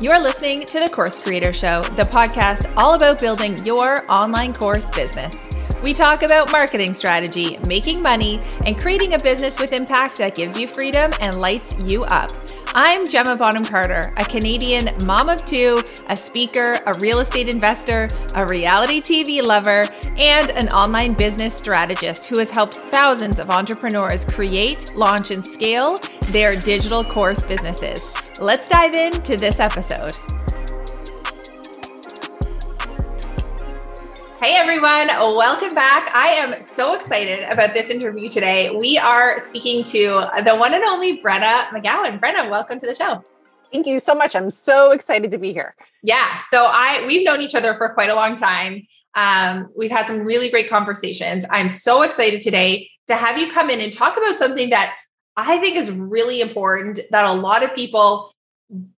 You're 0.00 0.18
listening 0.18 0.64
to 0.64 0.80
the 0.80 0.88
Course 0.88 1.22
Creator 1.22 1.52
Show, 1.52 1.82
the 1.82 2.04
podcast 2.04 2.72
all 2.74 2.94
about 2.94 3.20
building 3.20 3.58
your 3.66 4.10
online 4.10 4.54
course 4.54 4.88
business. 4.88 5.50
We 5.82 5.92
talk 5.92 6.22
about 6.22 6.50
marketing 6.50 6.94
strategy, 6.94 7.58
making 7.68 8.00
money, 8.00 8.40
and 8.64 8.80
creating 8.80 9.12
a 9.12 9.18
business 9.18 9.60
with 9.60 9.74
impact 9.74 10.16
that 10.16 10.34
gives 10.34 10.58
you 10.58 10.68
freedom 10.68 11.10
and 11.20 11.38
lights 11.38 11.76
you 11.80 12.04
up. 12.04 12.30
I'm 12.74 13.06
Gemma 13.06 13.36
Bonham 13.36 13.62
Carter, 13.62 14.14
a 14.16 14.24
Canadian 14.24 14.88
mom 15.04 15.28
of 15.28 15.44
two, 15.44 15.76
a 16.08 16.16
speaker, 16.16 16.72
a 16.86 16.94
real 17.02 17.18
estate 17.18 17.50
investor, 17.50 18.08
a 18.34 18.46
reality 18.46 19.02
TV 19.02 19.42
lover, 19.42 19.84
and 20.16 20.50
an 20.52 20.70
online 20.70 21.12
business 21.12 21.54
strategist 21.54 22.24
who 22.24 22.38
has 22.38 22.48
helped 22.48 22.76
thousands 22.76 23.38
of 23.38 23.50
entrepreneurs 23.50 24.24
create, 24.24 24.94
launch, 24.96 25.30
and 25.30 25.46
scale 25.46 25.94
their 26.28 26.56
digital 26.56 27.04
course 27.04 27.42
businesses. 27.42 28.00
Let's 28.40 28.66
dive 28.68 28.94
into 28.94 29.36
this 29.36 29.60
episode. 29.60 30.12
Hey 34.40 34.54
everyone, 34.54 35.08
welcome 35.08 35.74
back. 35.74 36.10
I 36.14 36.28
am 36.38 36.62
so 36.62 36.94
excited 36.94 37.46
about 37.50 37.74
this 37.74 37.90
interview 37.90 38.30
today. 38.30 38.70
We 38.70 38.96
are 38.96 39.38
speaking 39.40 39.84
to 39.84 40.26
the 40.42 40.56
one 40.56 40.72
and 40.72 40.82
only 40.84 41.20
Brenna 41.20 41.66
McGowan. 41.66 42.18
Brenna, 42.18 42.48
welcome 42.48 42.78
to 42.78 42.86
the 42.86 42.94
show. 42.94 43.22
Thank 43.70 43.86
you 43.86 43.98
so 43.98 44.14
much. 44.14 44.34
I'm 44.34 44.48
so 44.48 44.92
excited 44.92 45.30
to 45.32 45.38
be 45.38 45.52
here. 45.52 45.74
Yeah, 46.02 46.38
so 46.38 46.64
I 46.64 47.04
we've 47.06 47.26
known 47.26 47.42
each 47.42 47.54
other 47.54 47.74
for 47.74 47.92
quite 47.92 48.08
a 48.08 48.14
long 48.14 48.36
time. 48.36 48.86
Um, 49.16 49.68
we've 49.76 49.90
had 49.90 50.06
some 50.06 50.20
really 50.20 50.48
great 50.48 50.70
conversations. 50.70 51.44
I'm 51.50 51.68
so 51.68 52.00
excited 52.00 52.40
today 52.40 52.88
to 53.08 53.16
have 53.16 53.36
you 53.36 53.52
come 53.52 53.68
in 53.68 53.80
and 53.80 53.92
talk 53.92 54.16
about 54.16 54.36
something 54.36 54.70
that 54.70 54.94
I 55.36 55.58
think 55.58 55.76
is 55.76 55.90
really 55.90 56.40
important 56.40 57.00
that 57.10 57.24
a 57.24 57.32
lot 57.32 57.62
of 57.62 57.74
people 57.74 58.34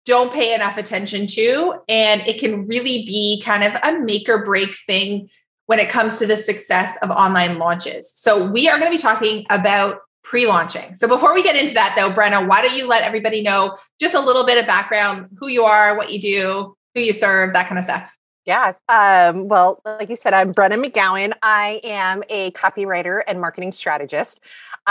don't 0.05 0.33
pay 0.33 0.53
enough 0.53 0.77
attention 0.77 1.27
to. 1.27 1.75
And 1.87 2.21
it 2.27 2.39
can 2.39 2.67
really 2.67 3.05
be 3.05 3.41
kind 3.43 3.63
of 3.63 3.73
a 3.83 3.99
make 3.99 4.27
or 4.27 4.43
break 4.43 4.75
thing 4.85 5.29
when 5.67 5.79
it 5.79 5.89
comes 5.89 6.17
to 6.17 6.25
the 6.25 6.37
success 6.37 6.97
of 7.01 7.09
online 7.09 7.57
launches. 7.57 8.11
So, 8.15 8.43
we 8.43 8.67
are 8.67 8.77
going 8.77 8.91
to 8.91 8.95
be 8.95 9.01
talking 9.01 9.45
about 9.49 9.99
pre 10.23 10.45
launching. 10.47 10.95
So, 10.95 11.07
before 11.07 11.33
we 11.33 11.43
get 11.43 11.55
into 11.55 11.73
that, 11.75 11.93
though, 11.95 12.11
Brenna, 12.11 12.45
why 12.47 12.61
don't 12.61 12.75
you 12.75 12.87
let 12.87 13.03
everybody 13.03 13.41
know 13.41 13.77
just 13.99 14.13
a 14.13 14.19
little 14.19 14.45
bit 14.45 14.57
of 14.57 14.65
background 14.65 15.29
who 15.39 15.47
you 15.47 15.63
are, 15.63 15.95
what 15.95 16.11
you 16.11 16.19
do, 16.19 16.75
who 16.93 17.01
you 17.01 17.13
serve, 17.13 17.53
that 17.53 17.67
kind 17.67 17.79
of 17.79 17.85
stuff? 17.85 18.17
Yeah. 18.45 18.73
Um, 18.89 19.47
well, 19.47 19.81
like 19.85 20.09
you 20.09 20.15
said, 20.15 20.33
I'm 20.33 20.53
Brenna 20.53 20.83
McGowan. 20.83 21.33
I 21.43 21.79
am 21.83 22.23
a 22.27 22.51
copywriter 22.51 23.21
and 23.27 23.39
marketing 23.39 23.71
strategist. 23.71 24.41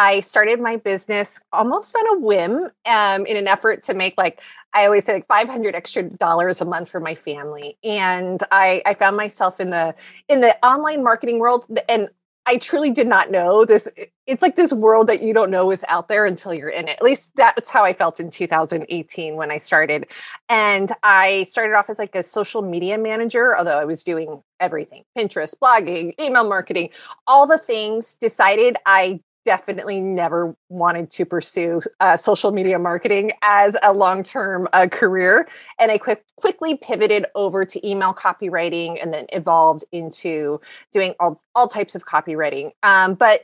I 0.00 0.20
started 0.20 0.62
my 0.62 0.76
business 0.76 1.38
almost 1.52 1.94
on 1.94 2.16
a 2.16 2.20
whim 2.20 2.70
um, 2.86 3.26
in 3.26 3.36
an 3.36 3.46
effort 3.46 3.82
to 3.82 3.92
make 3.92 4.14
like 4.16 4.40
I 4.72 4.86
always 4.86 5.04
say 5.04 5.12
like 5.12 5.26
500 5.26 5.74
extra 5.74 6.04
dollars 6.04 6.62
a 6.62 6.64
month 6.64 6.88
for 6.88 7.00
my 7.00 7.14
family. 7.14 7.76
And 7.84 8.42
I, 8.50 8.80
I 8.86 8.94
found 8.94 9.18
myself 9.18 9.60
in 9.60 9.68
the 9.68 9.94
in 10.30 10.40
the 10.40 10.56
online 10.64 11.04
marketing 11.04 11.38
world 11.38 11.66
and 11.86 12.08
I 12.46 12.56
truly 12.56 12.90
did 12.90 13.08
not 13.08 13.30
know 13.30 13.66
this. 13.66 13.88
It's 14.26 14.40
like 14.40 14.56
this 14.56 14.72
world 14.72 15.06
that 15.08 15.22
you 15.22 15.34
don't 15.34 15.50
know 15.50 15.70
is 15.70 15.84
out 15.86 16.08
there 16.08 16.24
until 16.24 16.54
you're 16.54 16.70
in 16.70 16.88
it. 16.88 16.96
At 16.96 17.02
least 17.02 17.32
that's 17.36 17.68
how 17.68 17.84
I 17.84 17.92
felt 17.92 18.18
in 18.18 18.30
2018 18.30 19.36
when 19.36 19.50
I 19.50 19.58
started. 19.58 20.06
And 20.48 20.90
I 21.02 21.44
started 21.44 21.74
off 21.74 21.90
as 21.90 21.98
like 21.98 22.14
a 22.14 22.22
social 22.22 22.62
media 22.62 22.96
manager, 22.96 23.54
although 23.58 23.78
I 23.78 23.84
was 23.84 24.02
doing 24.02 24.42
everything 24.60 25.04
Pinterest, 25.16 25.54
blogging, 25.62 26.18
email 26.18 26.48
marketing, 26.48 26.88
all 27.26 27.46
the 27.46 27.58
things. 27.58 28.14
Decided 28.14 28.78
I 28.86 29.20
definitely 29.50 30.00
never 30.00 30.54
wanted 30.68 31.10
to 31.10 31.24
pursue 31.24 31.82
uh, 31.98 32.16
social 32.16 32.52
media 32.52 32.78
marketing 32.78 33.32
as 33.42 33.76
a 33.82 33.92
long-term 33.92 34.68
uh, 34.72 34.86
career. 34.86 35.48
And 35.80 35.90
i 35.90 35.98
quick, 35.98 36.24
quickly 36.36 36.76
pivoted 36.76 37.26
over 37.34 37.64
to 37.64 37.88
email 37.88 38.14
copywriting 38.14 39.02
and 39.02 39.12
then 39.12 39.26
evolved 39.32 39.84
into 39.90 40.60
doing 40.92 41.14
all, 41.18 41.42
all 41.56 41.66
types 41.66 41.96
of 41.96 42.06
copywriting. 42.06 42.70
Um, 42.84 43.14
but 43.14 43.42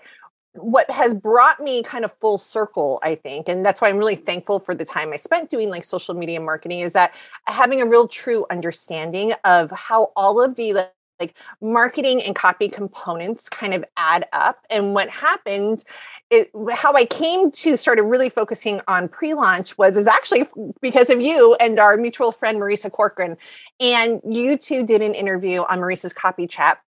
what 0.52 0.88
has 0.88 1.12
brought 1.12 1.58
me 1.60 1.82
kind 1.82 2.02
of 2.02 2.10
full 2.18 2.38
circle 2.38 2.98
i 3.02 3.14
think 3.14 3.46
and 3.46 3.62
that's 3.62 3.82
why 3.82 3.90
i'm 3.90 3.98
really 3.98 4.16
thankful 4.16 4.58
for 4.58 4.74
the 4.74 4.86
time 4.86 5.12
i 5.12 5.16
spent 5.16 5.50
doing 5.50 5.68
like 5.68 5.84
social 5.84 6.14
media 6.14 6.40
marketing 6.40 6.80
is 6.80 6.94
that 6.94 7.14
having 7.46 7.82
a 7.82 7.84
real 7.84 8.08
true 8.08 8.46
understanding 8.50 9.34
of 9.44 9.70
how 9.70 10.10
all 10.16 10.40
of 10.40 10.54
the 10.56 10.88
like 11.20 11.34
marketing 11.60 12.22
and 12.22 12.34
copy 12.34 12.68
components 12.68 13.48
kind 13.48 13.74
of 13.74 13.84
add 13.96 14.26
up. 14.32 14.64
And 14.70 14.94
what 14.94 15.08
happened 15.08 15.84
it, 16.30 16.50
how 16.72 16.92
I 16.92 17.04
came 17.04 17.50
to 17.52 17.76
started 17.76 18.02
really 18.02 18.28
focusing 18.28 18.80
on 18.88 19.08
pre-launch 19.08 19.78
was 19.78 19.96
is 19.96 20.06
actually 20.06 20.46
because 20.80 21.08
of 21.08 21.20
you 21.20 21.54
and 21.60 21.78
our 21.78 21.96
mutual 21.96 22.32
friend 22.32 22.60
Marisa 22.60 22.90
Corcoran. 22.90 23.36
And 23.78 24.20
you 24.28 24.58
two 24.58 24.84
did 24.84 25.02
an 25.02 25.14
interview 25.14 25.62
on 25.62 25.78
Marisa's 25.78 26.12
copy 26.12 26.46
chat. 26.48 26.80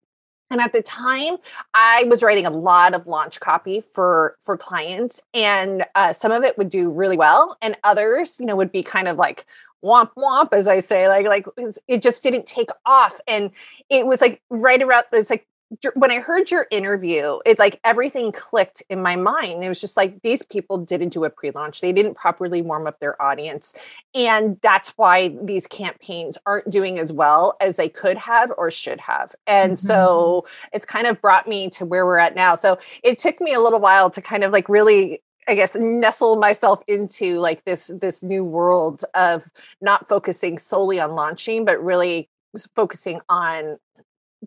And 0.50 0.60
at 0.60 0.72
the 0.72 0.82
time, 0.82 1.36
I 1.74 2.04
was 2.04 2.22
writing 2.22 2.46
a 2.46 2.50
lot 2.50 2.94
of 2.94 3.06
launch 3.06 3.40
copy 3.40 3.82
for 3.92 4.36
for 4.42 4.56
clients, 4.56 5.20
and 5.34 5.84
uh, 5.94 6.12
some 6.12 6.32
of 6.32 6.42
it 6.42 6.56
would 6.56 6.70
do 6.70 6.90
really 6.90 7.16
well, 7.16 7.56
and 7.60 7.76
others, 7.84 8.38
you 8.40 8.46
know, 8.46 8.56
would 8.56 8.72
be 8.72 8.82
kind 8.82 9.08
of 9.08 9.16
like, 9.16 9.46
womp 9.84 10.10
womp 10.18 10.48
as 10.52 10.66
i 10.66 10.80
say 10.80 11.06
like 11.06 11.24
like 11.24 11.46
it 11.86 12.02
just 12.02 12.22
didn't 12.22 12.46
take 12.46 12.70
off. 12.84 13.20
And 13.28 13.50
it 13.88 14.06
was 14.06 14.20
like 14.20 14.42
right 14.50 14.82
around 14.82 15.04
it's 15.12 15.30
like 15.30 15.46
when 15.94 16.10
i 16.10 16.18
heard 16.18 16.50
your 16.50 16.66
interview 16.70 17.38
it 17.44 17.58
like 17.58 17.80
everything 17.84 18.32
clicked 18.32 18.82
in 18.88 19.02
my 19.02 19.16
mind. 19.16 19.62
It 19.64 19.68
was 19.68 19.80
just 19.80 19.96
like 19.96 20.22
these 20.22 20.42
people 20.42 20.78
didn't 20.78 21.10
do 21.10 21.24
a 21.24 21.30
pre-launch. 21.30 21.80
They 21.80 21.92
didn't 21.92 22.14
properly 22.14 22.62
warm 22.62 22.86
up 22.86 23.00
their 23.00 23.20
audience 23.20 23.74
and 24.14 24.58
that's 24.62 24.90
why 24.90 25.34
these 25.42 25.66
campaigns 25.66 26.38
aren't 26.46 26.70
doing 26.70 26.98
as 26.98 27.12
well 27.12 27.56
as 27.60 27.76
they 27.76 27.88
could 27.88 28.16
have 28.18 28.52
or 28.56 28.70
should 28.70 29.00
have. 29.00 29.34
And 29.46 29.72
mm-hmm. 29.72 29.86
so 29.86 30.46
it's 30.72 30.84
kind 30.84 31.06
of 31.06 31.20
brought 31.20 31.48
me 31.48 31.68
to 31.70 31.84
where 31.84 32.06
we're 32.06 32.18
at 32.18 32.34
now. 32.34 32.54
So 32.54 32.78
it 33.02 33.18
took 33.18 33.40
me 33.40 33.54
a 33.54 33.60
little 33.60 33.80
while 33.80 34.10
to 34.10 34.22
kind 34.22 34.44
of 34.44 34.52
like 34.52 34.68
really 34.68 35.20
I 35.48 35.54
guess 35.54 35.74
nestle 35.74 36.36
myself 36.36 36.82
into 36.86 37.38
like 37.38 37.64
this 37.64 37.90
this 38.00 38.22
new 38.22 38.44
world 38.44 39.04
of 39.14 39.48
not 39.80 40.08
focusing 40.08 40.58
solely 40.58 41.00
on 41.00 41.12
launching, 41.12 41.64
but 41.64 41.82
really 41.82 42.28
focusing 42.74 43.20
on 43.28 43.78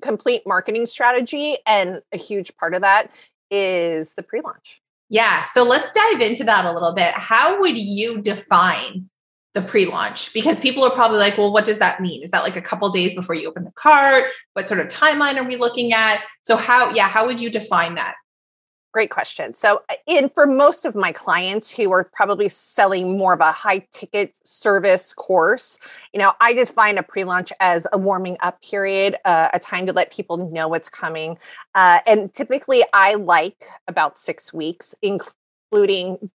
complete 0.01 0.43
marketing 0.45 0.85
strategy. 0.85 1.57
And 1.65 2.01
a 2.11 2.17
huge 2.17 2.55
part 2.57 2.73
of 2.73 2.81
that 2.81 3.11
is 3.49 4.13
the 4.13 4.23
pre-launch. 4.23 4.81
Yeah. 5.09 5.43
So 5.43 5.63
let's 5.63 5.91
dive 5.91 6.21
into 6.21 6.45
that 6.45 6.65
a 6.65 6.71
little 6.71 6.93
bit. 6.93 7.13
How 7.13 7.59
would 7.59 7.77
you 7.77 8.21
define 8.21 9.09
the 9.53 9.61
pre-launch? 9.61 10.33
Because 10.33 10.59
people 10.61 10.83
are 10.85 10.91
probably 10.91 11.17
like, 11.17 11.37
well, 11.37 11.51
what 11.51 11.65
does 11.65 11.79
that 11.79 11.99
mean? 11.99 12.23
Is 12.23 12.31
that 12.31 12.43
like 12.43 12.55
a 12.55 12.61
couple 12.61 12.87
days 12.89 13.13
before 13.13 13.35
you 13.35 13.49
open 13.49 13.65
the 13.65 13.73
cart? 13.73 14.23
What 14.53 14.69
sort 14.69 14.79
of 14.79 14.87
timeline 14.87 15.35
are 15.35 15.43
we 15.43 15.57
looking 15.57 15.91
at? 15.91 16.23
So 16.43 16.55
how, 16.55 16.93
yeah, 16.93 17.09
how 17.09 17.25
would 17.25 17.41
you 17.41 17.49
define 17.49 17.95
that? 17.95 18.13
Great 18.93 19.09
question. 19.09 19.53
So, 19.53 19.81
uh, 19.89 19.95
in 20.05 20.27
for 20.29 20.45
most 20.45 20.83
of 20.83 20.95
my 20.95 21.13
clients 21.13 21.69
who 21.69 21.91
are 21.93 22.03
probably 22.03 22.49
selling 22.49 23.17
more 23.17 23.33
of 23.33 23.39
a 23.39 23.51
high 23.53 23.87
ticket 23.91 24.37
service 24.43 25.13
course, 25.13 25.79
you 26.11 26.19
know, 26.19 26.33
I 26.41 26.53
just 26.53 26.73
find 26.73 26.99
a 26.99 27.03
pre 27.03 27.23
launch 27.23 27.53
as 27.61 27.87
a 27.93 27.97
warming 27.97 28.35
up 28.41 28.61
period, 28.61 29.15
uh, 29.23 29.47
a 29.53 29.59
time 29.59 29.85
to 29.85 29.93
let 29.93 30.11
people 30.11 30.49
know 30.51 30.67
what's 30.67 30.89
coming. 30.89 31.37
Uh, 31.73 31.99
and 32.05 32.33
typically, 32.33 32.83
I 32.93 33.13
like 33.13 33.63
about 33.87 34.17
six 34.17 34.51
weeks, 34.51 34.93
including 35.01 36.29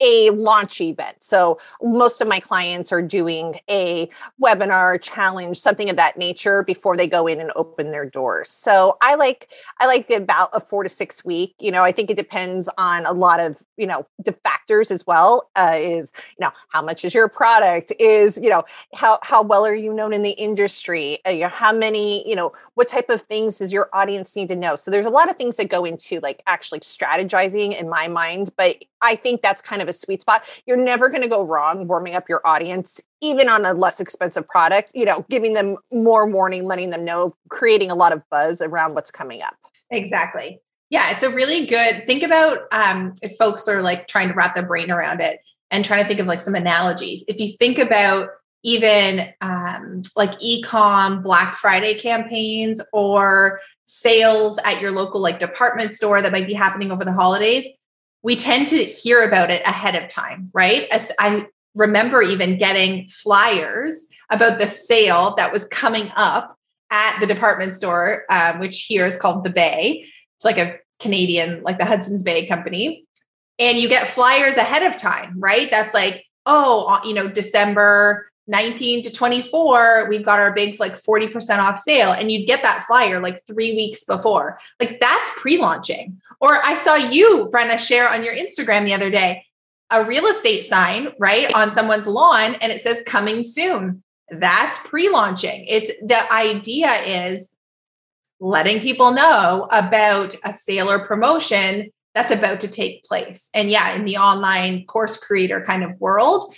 a 0.00 0.30
launch 0.30 0.80
event. 0.80 1.16
So 1.20 1.58
most 1.82 2.20
of 2.20 2.28
my 2.28 2.40
clients 2.40 2.92
are 2.92 3.02
doing 3.02 3.60
a 3.70 4.08
webinar 4.42 5.00
challenge, 5.00 5.58
something 5.58 5.88
of 5.88 5.96
that 5.96 6.16
nature 6.16 6.62
before 6.62 6.96
they 6.96 7.06
go 7.06 7.26
in 7.26 7.40
and 7.40 7.50
open 7.56 7.90
their 7.90 8.04
doors. 8.04 8.48
So 8.48 8.96
I 9.00 9.14
like 9.14 9.48
I 9.80 9.86
like 9.86 10.10
about 10.10 10.50
a 10.52 10.60
four 10.60 10.82
to 10.82 10.88
six 10.88 11.24
week. 11.24 11.54
You 11.58 11.70
know, 11.70 11.82
I 11.82 11.92
think 11.92 12.10
it 12.10 12.16
depends 12.16 12.68
on 12.78 13.06
a 13.06 13.12
lot 13.12 13.40
of 13.40 13.62
you 13.76 13.86
know 13.86 14.06
factors 14.42 14.90
as 14.90 15.06
well. 15.06 15.50
Uh, 15.56 15.74
is 15.76 16.12
you 16.38 16.44
know 16.44 16.52
how 16.68 16.82
much 16.82 17.04
is 17.04 17.14
your 17.14 17.28
product? 17.28 17.92
Is 17.98 18.36
you 18.36 18.50
know 18.50 18.64
how 18.94 19.18
how 19.22 19.42
well 19.42 19.64
are 19.66 19.74
you 19.74 19.92
known 19.92 20.12
in 20.12 20.22
the 20.22 20.30
industry? 20.30 21.18
Uh, 21.24 21.48
how 21.48 21.72
many 21.72 22.28
you 22.28 22.36
know 22.36 22.52
what 22.74 22.88
type 22.88 23.08
of 23.08 23.22
things 23.22 23.58
does 23.58 23.72
your 23.72 23.88
audience 23.94 24.36
need 24.36 24.48
to 24.48 24.56
know? 24.56 24.74
So 24.76 24.90
there's 24.90 25.06
a 25.06 25.10
lot 25.10 25.30
of 25.30 25.36
things 25.36 25.56
that 25.56 25.70
go 25.70 25.84
into 25.84 26.20
like 26.20 26.42
actually 26.46 26.80
strategizing 26.80 27.78
in 27.78 27.88
my 27.88 28.08
mind, 28.08 28.50
but 28.56 28.76
I 29.02 29.16
think 29.16 29.42
that's 29.42 29.62
kind 29.62 29.80
of 29.82 29.85
a 29.88 29.92
sweet 29.92 30.20
spot. 30.20 30.44
You're 30.66 30.76
never 30.76 31.08
going 31.08 31.22
to 31.22 31.28
go 31.28 31.42
wrong 31.42 31.86
warming 31.86 32.14
up 32.14 32.28
your 32.28 32.40
audience, 32.44 33.00
even 33.20 33.48
on 33.48 33.64
a 33.64 33.72
less 33.74 34.00
expensive 34.00 34.46
product, 34.46 34.92
you 34.94 35.04
know, 35.04 35.24
giving 35.30 35.54
them 35.54 35.76
more 35.92 36.28
warning, 36.28 36.64
letting 36.64 36.90
them 36.90 37.04
know, 37.04 37.34
creating 37.48 37.90
a 37.90 37.94
lot 37.94 38.12
of 38.12 38.22
buzz 38.30 38.60
around 38.60 38.94
what's 38.94 39.10
coming 39.10 39.42
up. 39.42 39.56
Exactly. 39.90 40.60
Yeah, 40.90 41.10
it's 41.10 41.22
a 41.22 41.30
really 41.30 41.66
good 41.66 42.06
think 42.06 42.22
about 42.22 42.60
um, 42.70 43.14
if 43.22 43.36
folks 43.36 43.66
are 43.68 43.82
like 43.82 44.06
trying 44.06 44.28
to 44.28 44.34
wrap 44.34 44.54
their 44.54 44.66
brain 44.66 44.90
around 44.90 45.20
it 45.20 45.40
and 45.70 45.84
trying 45.84 46.02
to 46.02 46.08
think 46.08 46.20
of 46.20 46.26
like 46.26 46.40
some 46.40 46.54
analogies. 46.54 47.24
If 47.26 47.40
you 47.40 47.48
think 47.56 47.78
about 47.78 48.28
even 48.62 49.28
um, 49.40 50.02
like 50.16 50.32
e-com 50.40 51.22
black 51.22 51.56
friday 51.56 51.94
campaigns 51.94 52.82
or 52.92 53.60
sales 53.84 54.58
at 54.64 54.80
your 54.80 54.90
local 54.90 55.20
like 55.20 55.38
department 55.38 55.94
store 55.94 56.20
that 56.20 56.32
might 56.32 56.48
be 56.48 56.54
happening 56.54 56.90
over 56.90 57.04
the 57.04 57.12
holidays 57.12 57.66
we 58.26 58.34
tend 58.34 58.68
to 58.68 58.84
hear 58.84 59.22
about 59.22 59.52
it 59.52 59.62
ahead 59.64 59.94
of 59.94 60.08
time, 60.08 60.50
right? 60.52 60.88
As 60.90 61.12
I 61.20 61.46
remember 61.76 62.20
even 62.22 62.58
getting 62.58 63.08
flyers 63.08 64.04
about 64.30 64.58
the 64.58 64.66
sale 64.66 65.36
that 65.36 65.52
was 65.52 65.68
coming 65.68 66.10
up 66.16 66.58
at 66.90 67.20
the 67.20 67.28
department 67.28 67.72
store, 67.72 68.24
um, 68.28 68.58
which 68.58 68.86
here 68.86 69.06
is 69.06 69.16
called 69.16 69.44
the 69.44 69.50
Bay. 69.50 70.04
It's 70.34 70.44
like 70.44 70.58
a 70.58 70.78
Canadian, 70.98 71.62
like 71.62 71.78
the 71.78 71.84
Hudson's 71.84 72.24
Bay 72.24 72.48
company. 72.48 73.06
And 73.60 73.78
you 73.78 73.88
get 73.88 74.08
flyers 74.08 74.56
ahead 74.56 74.82
of 74.82 75.00
time, 75.00 75.38
right? 75.38 75.70
That's 75.70 75.94
like, 75.94 76.24
oh, 76.46 77.00
you 77.04 77.14
know, 77.14 77.28
December 77.28 78.28
19 78.48 79.02
to 79.02 79.12
24, 79.12 80.08
we've 80.08 80.24
got 80.24 80.40
our 80.40 80.54
big 80.54 80.78
like 80.78 80.94
40% 80.94 81.58
off 81.58 81.78
sale. 81.78 82.12
And 82.12 82.30
you'd 82.30 82.46
get 82.46 82.62
that 82.62 82.84
flyer 82.86 83.20
like 83.20 83.44
three 83.46 83.74
weeks 83.74 84.04
before. 84.04 84.58
Like 84.80 85.00
that's 85.00 85.30
pre 85.36 85.58
launching. 85.58 86.20
Or 86.40 86.64
I 86.64 86.74
saw 86.74 86.94
you, 86.94 87.50
Brenna, 87.52 87.78
share 87.78 88.08
on 88.08 88.22
your 88.22 88.34
Instagram 88.34 88.84
the 88.84 88.94
other 88.94 89.10
day 89.10 89.44
a 89.90 90.04
real 90.04 90.26
estate 90.26 90.64
sign, 90.64 91.12
right, 91.18 91.52
on 91.54 91.70
someone's 91.70 92.06
lawn 92.06 92.56
and 92.56 92.72
it 92.72 92.80
says 92.80 93.02
coming 93.06 93.42
soon. 93.42 94.02
That's 94.30 94.78
pre 94.86 95.08
launching. 95.08 95.64
It's 95.68 95.92
the 96.04 96.32
idea 96.32 96.92
is 97.02 97.54
letting 98.40 98.80
people 98.80 99.12
know 99.12 99.68
about 99.70 100.34
a 100.44 100.52
sale 100.52 100.90
or 100.90 101.06
promotion 101.06 101.90
that's 102.14 102.30
about 102.30 102.60
to 102.60 102.68
take 102.68 103.04
place. 103.04 103.50
And 103.52 103.70
yeah, 103.70 103.94
in 103.94 104.04
the 104.04 104.16
online 104.16 104.86
course 104.86 105.16
creator 105.18 105.62
kind 105.62 105.84
of 105.84 106.00
world, 106.00 106.54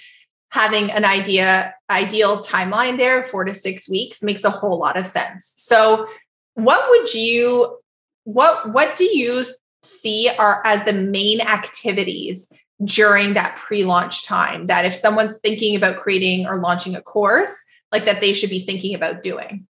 having 0.51 0.91
an 0.91 1.05
idea 1.05 1.75
ideal 1.91 2.43
timeline 2.43 2.97
there 2.97 3.23
4 3.23 3.45
to 3.45 3.55
6 3.55 3.91
weeks 3.91 4.23
makes 4.23 4.45
a 4.45 4.51
whole 4.51 4.79
lot 4.79 4.97
of 4.97 5.07
sense. 5.07 5.53
So, 5.57 6.07
what 6.55 6.89
would 6.91 7.15
you 7.15 7.79
what 8.25 8.73
what 8.73 8.97
do 8.97 9.05
you 9.05 9.47
see 9.83 10.29
are 10.29 10.61
as 10.67 10.85
the 10.85 10.93
main 10.93 11.41
activities 11.41 12.53
during 12.85 13.35
that 13.35 13.57
pre-launch 13.57 14.25
time 14.25 14.67
that 14.67 14.85
if 14.85 14.95
someone's 14.95 15.39
thinking 15.39 15.75
about 15.75 15.99
creating 15.99 16.47
or 16.47 16.59
launching 16.59 16.95
a 16.95 17.01
course 17.01 17.57
like 17.91 18.05
that 18.05 18.21
they 18.21 18.33
should 18.33 18.51
be 18.51 18.61
thinking 18.61 18.95
about 18.95 19.23
doing 19.23 19.67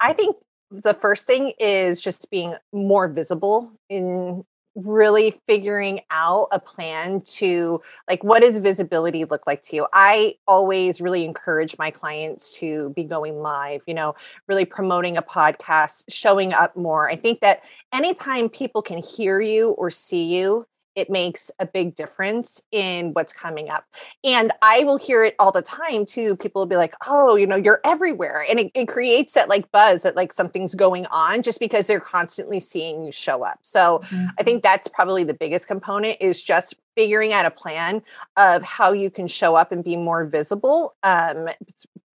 i 0.00 0.12
think 0.12 0.36
the 0.70 0.94
first 0.94 1.26
thing 1.26 1.52
is 1.58 2.00
just 2.00 2.30
being 2.30 2.54
more 2.72 3.08
visible 3.08 3.70
in 3.88 4.44
really 4.76 5.40
figuring 5.46 6.00
out 6.10 6.48
a 6.52 6.60
plan 6.60 7.22
to 7.22 7.80
like 8.08 8.22
what 8.22 8.42
does 8.42 8.58
visibility 8.58 9.24
look 9.24 9.46
like 9.46 9.62
to 9.62 9.76
you? 9.76 9.86
I 9.92 10.34
always 10.46 11.00
really 11.00 11.24
encourage 11.24 11.76
my 11.78 11.90
clients 11.90 12.52
to 12.58 12.90
be 12.90 13.02
going 13.02 13.40
live 13.40 13.82
you 13.86 13.94
know 13.94 14.14
really 14.46 14.66
promoting 14.66 15.16
a 15.16 15.22
podcast 15.22 16.04
showing 16.08 16.52
up 16.52 16.76
more. 16.76 17.10
I 17.10 17.16
think 17.16 17.40
that 17.40 17.62
anytime 17.92 18.48
people 18.48 18.82
can 18.82 18.98
hear 18.98 19.40
you 19.40 19.70
or 19.70 19.90
see 19.90 20.24
you 20.24 20.66
it 20.96 21.10
makes 21.10 21.50
a 21.58 21.66
big 21.66 21.94
difference 21.94 22.60
in 22.72 23.12
what's 23.12 23.32
coming 23.32 23.68
up. 23.68 23.84
And 24.24 24.50
I 24.62 24.82
will 24.84 24.96
hear 24.96 25.22
it 25.22 25.36
all 25.38 25.52
the 25.52 25.62
time 25.62 26.06
too. 26.06 26.36
People 26.36 26.62
will 26.62 26.66
be 26.66 26.76
like, 26.76 26.94
oh, 27.06 27.36
you 27.36 27.46
know, 27.46 27.56
you're 27.56 27.80
everywhere. 27.84 28.44
And 28.48 28.58
it, 28.58 28.72
it 28.74 28.88
creates 28.88 29.34
that 29.34 29.48
like 29.48 29.70
buzz 29.70 30.02
that 30.02 30.16
like 30.16 30.32
something's 30.32 30.74
going 30.74 31.06
on 31.06 31.42
just 31.42 31.60
because 31.60 31.86
they're 31.86 32.00
constantly 32.00 32.58
seeing 32.58 33.04
you 33.04 33.12
show 33.12 33.44
up. 33.44 33.58
So 33.62 34.00
mm-hmm. 34.04 34.28
I 34.40 34.42
think 34.42 34.62
that's 34.62 34.88
probably 34.88 35.22
the 35.22 35.34
biggest 35.34 35.68
component 35.68 36.16
is 36.20 36.42
just 36.42 36.74
figuring 36.96 37.34
out 37.34 37.44
a 37.44 37.50
plan 37.50 38.02
of 38.38 38.62
how 38.62 38.92
you 38.92 39.10
can 39.10 39.28
show 39.28 39.54
up 39.54 39.70
and 39.70 39.84
be 39.84 39.96
more 39.96 40.24
visible 40.24 40.96
um, 41.02 41.50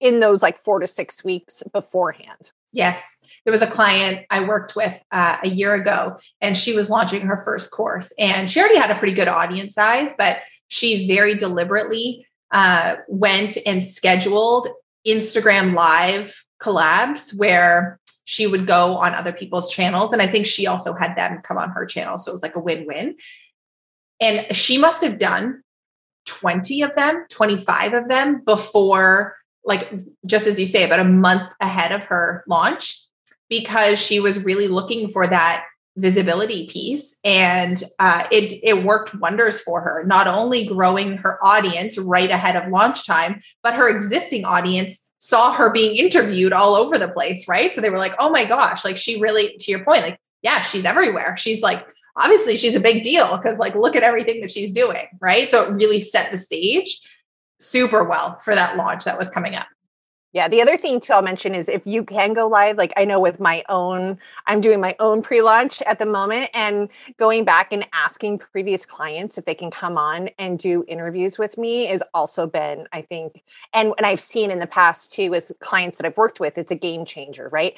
in 0.01 0.21
those 0.21 0.43
like 0.43 0.63
four 0.63 0.81
to 0.81 0.87
six 0.87 1.25
weeks 1.25 1.63
beforehand. 1.73 2.53
Yes. 2.77 3.19
There 3.45 3.53
was 3.53 3.63
a 3.63 3.67
client 3.67 4.27
I 4.29 4.47
worked 4.47 4.77
with 4.77 5.03
uh, 5.11 5.39
a 5.43 5.49
year 5.49 5.73
ago, 5.73 6.19
and 6.43 6.55
she 6.55 6.77
was 6.77 6.91
launching 6.91 7.23
her 7.23 7.39
first 7.39 7.71
course. 7.71 8.13
And 8.19 8.51
she 8.51 8.61
already 8.61 8.77
had 8.77 8.91
a 8.91 8.99
pretty 8.99 9.15
good 9.15 9.29
audience 9.29 9.75
size, 9.75 10.13
but 10.19 10.41
she 10.69 11.09
very 11.09 11.35
deliberately 11.37 12.27
uh, 12.51 12.97
went 13.09 13.57
and 13.65 13.83
scheduled 13.83 14.69
Instagram 15.09 15.73
live 15.73 16.45
collabs 16.61 17.39
where 17.39 17.99
she 18.25 18.47
would 18.47 18.67
go 18.67 18.97
on 18.97 19.15
other 19.15 19.33
people's 19.33 19.73
channels. 19.73 20.13
And 20.13 20.21
I 20.21 20.27
think 20.27 20.45
she 20.45 20.67
also 20.67 20.93
had 20.93 21.17
them 21.17 21.41
come 21.43 21.57
on 21.57 21.71
her 21.71 21.87
channel. 21.87 22.19
So 22.19 22.31
it 22.31 22.35
was 22.35 22.43
like 22.43 22.57
a 22.57 22.61
win 22.61 22.87
win. 22.87 23.17
And 24.21 24.55
she 24.55 24.77
must 24.77 25.03
have 25.03 25.19
done 25.19 25.63
20 26.27 26.83
of 26.83 26.95
them, 26.95 27.25
25 27.31 27.95
of 27.95 28.09
them 28.09 28.43
before 28.45 29.37
like 29.67 29.93
just 30.25 30.47
as 30.47 30.59
you 30.59 30.67
say, 30.67 30.85
about 30.85 31.01
a 31.01 31.05
month 31.05 31.49
ahead 31.61 31.93
of 31.93 32.05
her 32.05 32.45
launch 32.49 33.05
because 33.49 33.99
she 34.01 34.21
was 34.21 34.45
really 34.45 34.69
looking 34.69 35.09
for 35.11 35.27
that 35.27 35.67
visibility 35.97 36.67
piece. 36.69 37.17
And 37.25 37.83
uh, 37.99 38.27
it 38.31 38.53
it 38.63 38.85
worked 38.85 39.15
wonders 39.15 39.61
for 39.61 39.81
her 39.81 40.05
not 40.05 40.27
only 40.27 40.67
growing 40.67 41.17
her 41.19 41.45
audience 41.45 41.99
right 41.99 42.31
ahead 42.31 42.57
of 42.57 42.71
launch 42.71 43.07
time 43.07 43.41
but 43.63 43.75
her 43.75 43.89
existing 43.89 44.45
audience 44.45 45.13
saw 45.19 45.55
her 45.55 45.71
being 45.71 45.97
interviewed 45.97 46.53
all 46.53 46.75
over 46.75 46.99
the 46.99 47.09
place 47.09 47.49
right? 47.49 47.75
So 47.75 47.81
they 47.81 47.91
were 47.91 47.99
like 47.99 48.15
oh 48.19 48.31
my 48.31 48.45
gosh 48.45 48.85
like 48.85 48.97
she 48.97 49.21
really 49.21 49.57
to 49.59 49.71
your 49.71 49.85
point 49.85 50.03
like 50.03 50.21
yeah 50.43 50.63
she's 50.63 50.85
everywhere. 50.85 51.37
She's 51.39 51.63
like 51.63 51.87
obviously 52.15 52.59
she's 52.59 52.77
a 52.77 52.81
big 52.81 53.03
deal 53.03 53.37
because 53.37 53.59
like 53.59 53.75
look 53.75 53.97
at 53.97 54.03
everything 54.03 54.43
that 54.43 54.51
she's 54.51 54.73
doing 54.73 55.07
right? 55.21 55.51
So 55.51 55.65
it 55.65 55.73
really 55.73 56.01
set 56.01 56.31
the 56.31 56.39
stage 56.39 57.01
super 57.59 58.05
well 58.05 58.39
for 58.43 58.55
that 58.55 58.77
launch 58.77 59.05
that 59.05 59.19
was 59.19 59.31
coming 59.31 59.55
up. 59.55 59.67
Yeah. 60.37 60.49
The 60.49 60.61
other 60.61 60.77
thing 60.77 61.01
too, 61.01 61.15
I'll 61.15 61.23
mention 61.23 61.55
is 61.55 61.67
if 61.67 61.81
you 61.87 62.05
can 62.05 62.35
go 62.35 62.47
live, 62.47 62.77
like 62.77 62.93
I 62.99 63.07
know 63.07 63.19
with 63.19 63.41
my 63.41 63.65
own, 63.71 64.19
I'm 64.47 64.61
doing 64.61 64.83
my 64.83 64.95
own 65.01 65.23
pre 65.23 65.41
launch 65.41 65.81
at 65.87 65.99
the 65.99 66.05
moment 66.05 66.51
and 66.53 66.91
going 67.17 67.47
back 67.47 67.73
and 67.73 67.89
asking 67.95 68.41
previous 68.41 68.85
clients 68.85 69.39
if 69.39 69.47
they 69.47 69.55
can 69.55 69.71
come 69.71 69.97
on 69.97 70.29
and 70.39 70.59
do 70.59 70.85
interviews 70.89 71.39
with 71.39 71.57
me 71.57 71.87
has 71.87 72.03
also 72.13 72.47
been, 72.47 72.87
I 72.93 73.01
think, 73.01 73.45
and, 73.73 73.95
and 73.97 74.05
I've 74.05 74.21
seen 74.21 74.51
in 74.51 74.59
the 74.59 74.67
past 74.67 75.11
too 75.11 75.31
with 75.31 75.53
clients 75.61 75.97
that 75.97 76.07
I've 76.07 76.19
worked 76.19 76.39
with, 76.39 76.59
it's 76.59 76.71
a 76.71 76.77
game 76.77 77.07
changer, 77.07 77.49
right? 77.49 77.75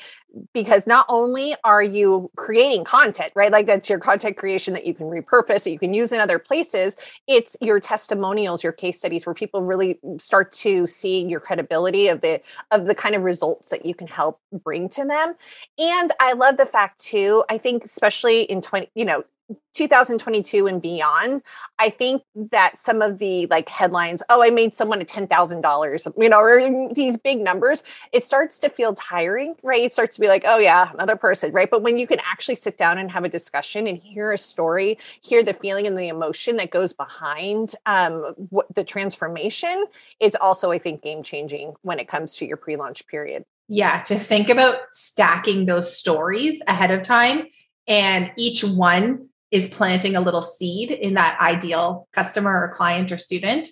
Because 0.53 0.85
not 0.85 1.07
only 1.09 1.55
are 1.63 1.83
you 1.83 2.29
creating 2.35 2.83
content, 2.83 3.33
right? 3.37 3.53
Like 3.53 3.67
that's 3.69 3.89
your 3.89 4.01
content 4.01 4.37
creation 4.37 4.75
that 4.75 4.85
you 4.85 4.95
can 4.95 5.07
repurpose, 5.07 5.63
that 5.63 5.71
you 5.71 5.79
can 5.79 5.95
use 5.95 6.11
in 6.11 6.19
other 6.19 6.41
places, 6.41 6.97
it's 7.29 7.57
your 7.61 7.79
testimonials, 7.79 8.65
your 8.65 8.73
case 8.73 8.99
studies 8.99 9.27
where 9.27 9.35
people 9.35 9.63
really 9.63 10.01
start 10.19 10.51
to 10.53 10.89
see 10.89 11.25
your 11.25 11.39
credibility 11.39 12.09
of 12.09 12.21
the 12.21 12.41
of 12.71 12.87
the 12.87 12.95
kind 12.95 13.15
of 13.15 13.23
results 13.23 13.71
that 13.71 13.87
you 13.87 13.95
can 13.95 14.07
help 14.07 14.41
bring 14.53 14.89
to 14.91 15.05
them. 15.05 15.35
And 15.79 16.13
I 16.21 16.33
love 16.33 16.57
the 16.57 16.67
fact 16.67 17.01
too, 17.01 17.45
I 17.49 17.59
think 17.59 17.85
especially 17.85 18.43
in 18.43 18.61
20, 18.61 18.91
you 18.95 19.05
know, 19.05 19.25
2022 19.75 20.67
and 20.67 20.83
beyond, 20.83 21.43
I 21.79 21.91
think 21.91 22.23
that 22.53 22.77
some 22.77 23.01
of 23.01 23.19
the 23.19 23.47
like 23.47 23.69
headlines, 23.69 24.23
oh, 24.29 24.43
I 24.43 24.51
made 24.51 24.75
someone 24.75 25.01
a 25.01 25.05
$10,000, 25.05 26.13
you 26.19 26.29
know, 26.29 26.41
or 26.41 26.95
these 26.95 27.17
big 27.17 27.41
numbers, 27.41 27.83
it 28.13 28.25
starts 28.25 28.59
to 28.61 28.69
feel 28.69 28.95
tiring, 28.95 29.55
right? 29.63 29.81
It 29.81 29.93
starts 29.93 30.17
to 30.17 30.21
be 30.21 30.29
like, 30.29 30.45
oh, 30.47 30.59
yeah, 30.59 30.91
another 30.93 31.17
person, 31.17 31.53
right? 31.53 31.71
But 31.71 31.83
when 31.83 31.97
you 31.97 32.07
can 32.07 32.19
actually 32.25 32.57
sit 32.57 32.77
down 32.77 32.99
and 32.99 33.11
have 33.11 33.25
a 33.25 33.29
discussion 33.29 33.87
and 33.87 33.99
hear 33.99 34.33
a 34.33 34.39
story, 34.39 34.99
hear 35.21 35.43
the 35.43 35.55
feeling 35.55 35.87
and 35.87 35.97
the 35.97 36.09
emotion 36.09 36.57
that 36.57 36.71
goes 36.71 36.93
behind 36.93 37.75
um, 37.87 38.35
what, 38.51 38.67
the 38.75 38.85
transformation, 38.85 39.87
it's 40.21 40.37
also, 40.37 40.71
I 40.71 40.79
think, 40.79 41.03
game 41.03 41.23
changing 41.23 41.75
when 41.83 41.99
it 41.99 42.09
comes 42.09 42.37
to 42.37 42.47
your 42.47 42.57
pre 42.57 42.77
launch 42.77 43.07
period. 43.07 43.45
Yeah, 43.69 44.01
to 44.03 44.19
think 44.19 44.49
about 44.49 44.81
stacking 44.93 45.67
those 45.67 45.95
stories 45.95 46.63
ahead 46.67 46.91
of 46.91 47.03
time 47.03 47.47
and 47.87 48.31
each 48.37 48.63
one 48.63 49.28
is 49.51 49.69
planting 49.69 50.17
a 50.17 50.21
little 50.21 50.43
seed 50.43 50.91
in 50.91 51.15
that 51.15 51.39
ideal 51.41 52.09
customer 52.13 52.65
or 52.65 52.75
client 52.75 53.11
or 53.13 53.19
student 53.19 53.69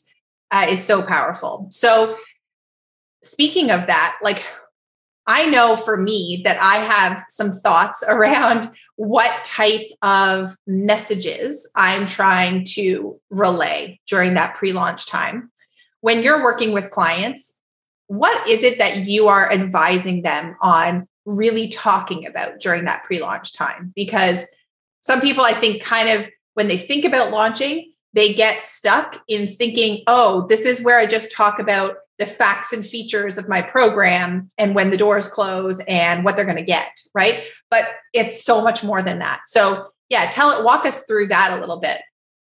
uh, 0.50 0.66
is 0.68 0.82
so 0.82 1.02
powerful. 1.02 1.66
So, 1.70 2.16
speaking 3.22 3.70
of 3.70 3.86
that, 3.86 4.16
like 4.22 4.42
I 5.26 5.46
know 5.46 5.76
for 5.76 5.96
me 5.96 6.42
that 6.44 6.60
I 6.62 6.76
have 6.76 7.24
some 7.28 7.52
thoughts 7.52 8.04
around 8.08 8.66
what 8.96 9.44
type 9.44 9.86
of 10.02 10.56
messages 10.66 11.70
I'm 11.74 12.06
trying 12.06 12.64
to 12.70 13.20
relay 13.30 14.00
during 14.08 14.34
that 14.34 14.54
pre 14.54 14.72
launch 14.72 15.06
time. 15.06 15.50
When 16.00 16.22
you're 16.22 16.42
working 16.42 16.72
with 16.72 16.90
clients, 16.90 17.54
what 18.06 18.48
is 18.48 18.62
it 18.62 18.78
that 18.78 18.98
you 18.98 19.28
are 19.28 19.50
advising 19.52 20.22
them 20.22 20.56
on 20.60 21.08
really 21.24 21.68
talking 21.68 22.24
about 22.26 22.60
during 22.60 22.84
that 22.84 23.04
pre 23.04 23.20
launch 23.20 23.52
time? 23.52 23.92
Because 23.94 24.46
some 25.06 25.20
people, 25.20 25.44
I 25.44 25.52
think, 25.52 25.82
kind 25.82 26.08
of 26.08 26.28
when 26.54 26.66
they 26.66 26.76
think 26.76 27.04
about 27.04 27.30
launching, 27.30 27.92
they 28.12 28.34
get 28.34 28.62
stuck 28.64 29.22
in 29.28 29.46
thinking, 29.46 30.02
oh, 30.08 30.46
this 30.48 30.64
is 30.64 30.82
where 30.82 30.98
I 30.98 31.06
just 31.06 31.30
talk 31.30 31.60
about 31.60 31.96
the 32.18 32.26
facts 32.26 32.72
and 32.72 32.84
features 32.84 33.38
of 33.38 33.48
my 33.48 33.62
program 33.62 34.48
and 34.58 34.74
when 34.74 34.90
the 34.90 34.96
doors 34.96 35.28
close 35.28 35.78
and 35.86 36.24
what 36.24 36.34
they're 36.34 36.44
going 36.44 36.56
to 36.56 36.62
get, 36.62 36.90
right? 37.14 37.44
But 37.70 37.86
it's 38.12 38.42
so 38.42 38.62
much 38.62 38.82
more 38.82 39.00
than 39.00 39.20
that. 39.20 39.42
So, 39.46 39.90
yeah, 40.08 40.28
tell 40.28 40.50
it, 40.58 40.64
walk 40.64 40.86
us 40.86 41.04
through 41.04 41.28
that 41.28 41.52
a 41.52 41.60
little 41.60 41.78
bit. 41.78 42.00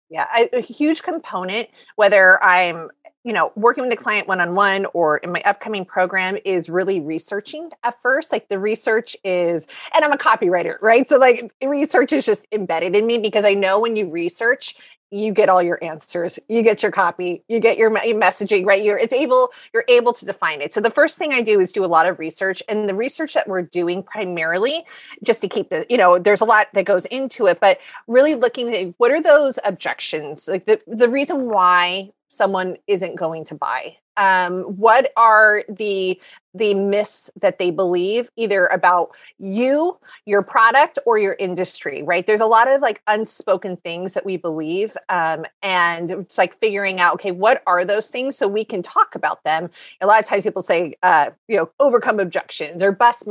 Yeah, 0.10 0.27
a 0.51 0.60
huge 0.60 1.03
component, 1.03 1.70
whether 1.96 2.44
I'm 2.44 2.89
you 3.24 3.34
know, 3.34 3.51
working 3.56 3.84
with 3.84 3.92
the 3.92 3.98
client 3.98 4.28
one 4.28 4.42
on 4.42 4.56
one 4.56 4.86
or 4.94 5.18
in 5.18 5.32
my 5.32 5.42
upcoming 5.46 5.86
program 5.86 6.38
is 6.44 6.70
really 6.70 7.00
researching 7.00 7.70
at 7.84 8.01
first. 8.01 8.32
Like 8.32 8.50
the 8.50 8.60
research 8.60 9.16
is, 9.24 9.68
and 9.94 10.04
I'm 10.04 10.12
a 10.12 10.18
copywriter, 10.18 10.82
right? 10.82 11.08
So, 11.08 11.18
like, 11.18 11.54
research 11.63 12.13
is 12.13 12.25
just 12.25 12.48
embedded 12.51 12.96
in 12.96 13.06
me 13.06 13.20
because 13.20 13.46
I 13.46 13.54
know 13.54 13.80
when 13.80 13.96
you 13.96 14.10
research, 14.10 14.75
you 15.13 15.34
get 15.34 15.50
all 15.50 15.62
your 15.62 15.78
answers 15.84 16.40
you 16.48 16.63
get 16.63 16.82
your 16.82 16.92
copy 16.92 17.44
you 17.50 17.60
get 17.60 17.78
your 17.78 17.92
messaging 17.92 18.66
right 18.66 18.82
you're 18.82 18.98
it's 18.98 19.13
able 19.13 19.51
you're 19.74 19.84
able 19.90 20.13
to 20.13 20.25
define 20.25 20.62
it 20.62 20.72
so 20.72 20.80
the 20.80 20.90
first 20.90 21.18
thing 21.18 21.34
i 21.34 21.42
do 21.42 21.60
is 21.60 21.74
do 21.74 21.84
a 21.84 21.86
lot 21.86 22.08
of 22.08 22.18
research 22.18 22.63
and 22.70 22.88
the 22.88 22.96
research 22.96 23.34
that 23.34 23.46
we're 23.46 23.62
doing 23.62 24.01
primarily 24.01 24.86
just 25.22 25.42
to 25.42 25.50
keep 25.50 25.70
the 25.70 25.86
you 25.90 25.98
know 25.98 26.18
there's 26.18 26.40
a 26.40 26.46
lot 26.46 26.68
that 26.74 26.86
goes 26.86 27.04
into 27.08 27.46
it 27.48 27.60
but 27.60 27.78
really 28.08 28.36
looking 28.36 28.74
at 28.74 28.94
what 28.98 29.12
are 29.12 29.22
those 29.22 29.60
objections 29.66 30.48
like 30.48 30.66
the, 30.66 30.80
the 30.88 31.10
reason 31.10 31.50
why 31.50 32.10
someone 32.32 32.78
isn't 32.88 33.16
going 33.16 33.44
to 33.44 33.56
buy 33.56 33.98
um, 34.18 34.63
what 34.63 35.12
are 35.15 35.63
the 35.70 36.20
the 36.53 36.74
myths 36.74 37.32
that 37.39 37.60
they 37.60 37.72
believe 37.72 38.30
either 38.36 38.65
about 38.68 39.12
you 39.39 39.98
your 40.25 40.41
product 40.41 41.00
or 41.06 41.18
your 41.18 41.34
industry 41.39 42.03
right? 42.03 42.27
There's 42.27 42.41
a 42.41 42.46
lot 42.46 42.68
of 42.68 42.82
like 42.82 43.01
unspoken 43.08 43.77
things 43.77 44.13
that 44.13 44.25
we 44.25 44.36
believe 44.36 44.98
um, 45.08 45.46
and 45.63 46.12
it's 46.12 46.38
like 46.38 46.60
figuring 46.60 47.00
out 47.00 47.13
okay 47.15 47.32
what 47.32 47.63
are 47.65 47.86
those 47.86 48.10
things? 48.10 48.36
So 48.36 48.48
we 48.48 48.65
can 48.65 48.82
talk 48.82 49.15
about 49.15 49.44
them. 49.46 49.70
A 50.01 50.08
lot 50.08 50.20
of 50.20 50.27
times 50.27 50.44
people 50.44 50.62
say 50.62 50.96
uh, 51.03 51.30
you 51.48 51.56
know 51.56 51.70
overcome 51.80 52.20
objections 52.20 52.84
or 52.84 52.91
bust 52.91 53.27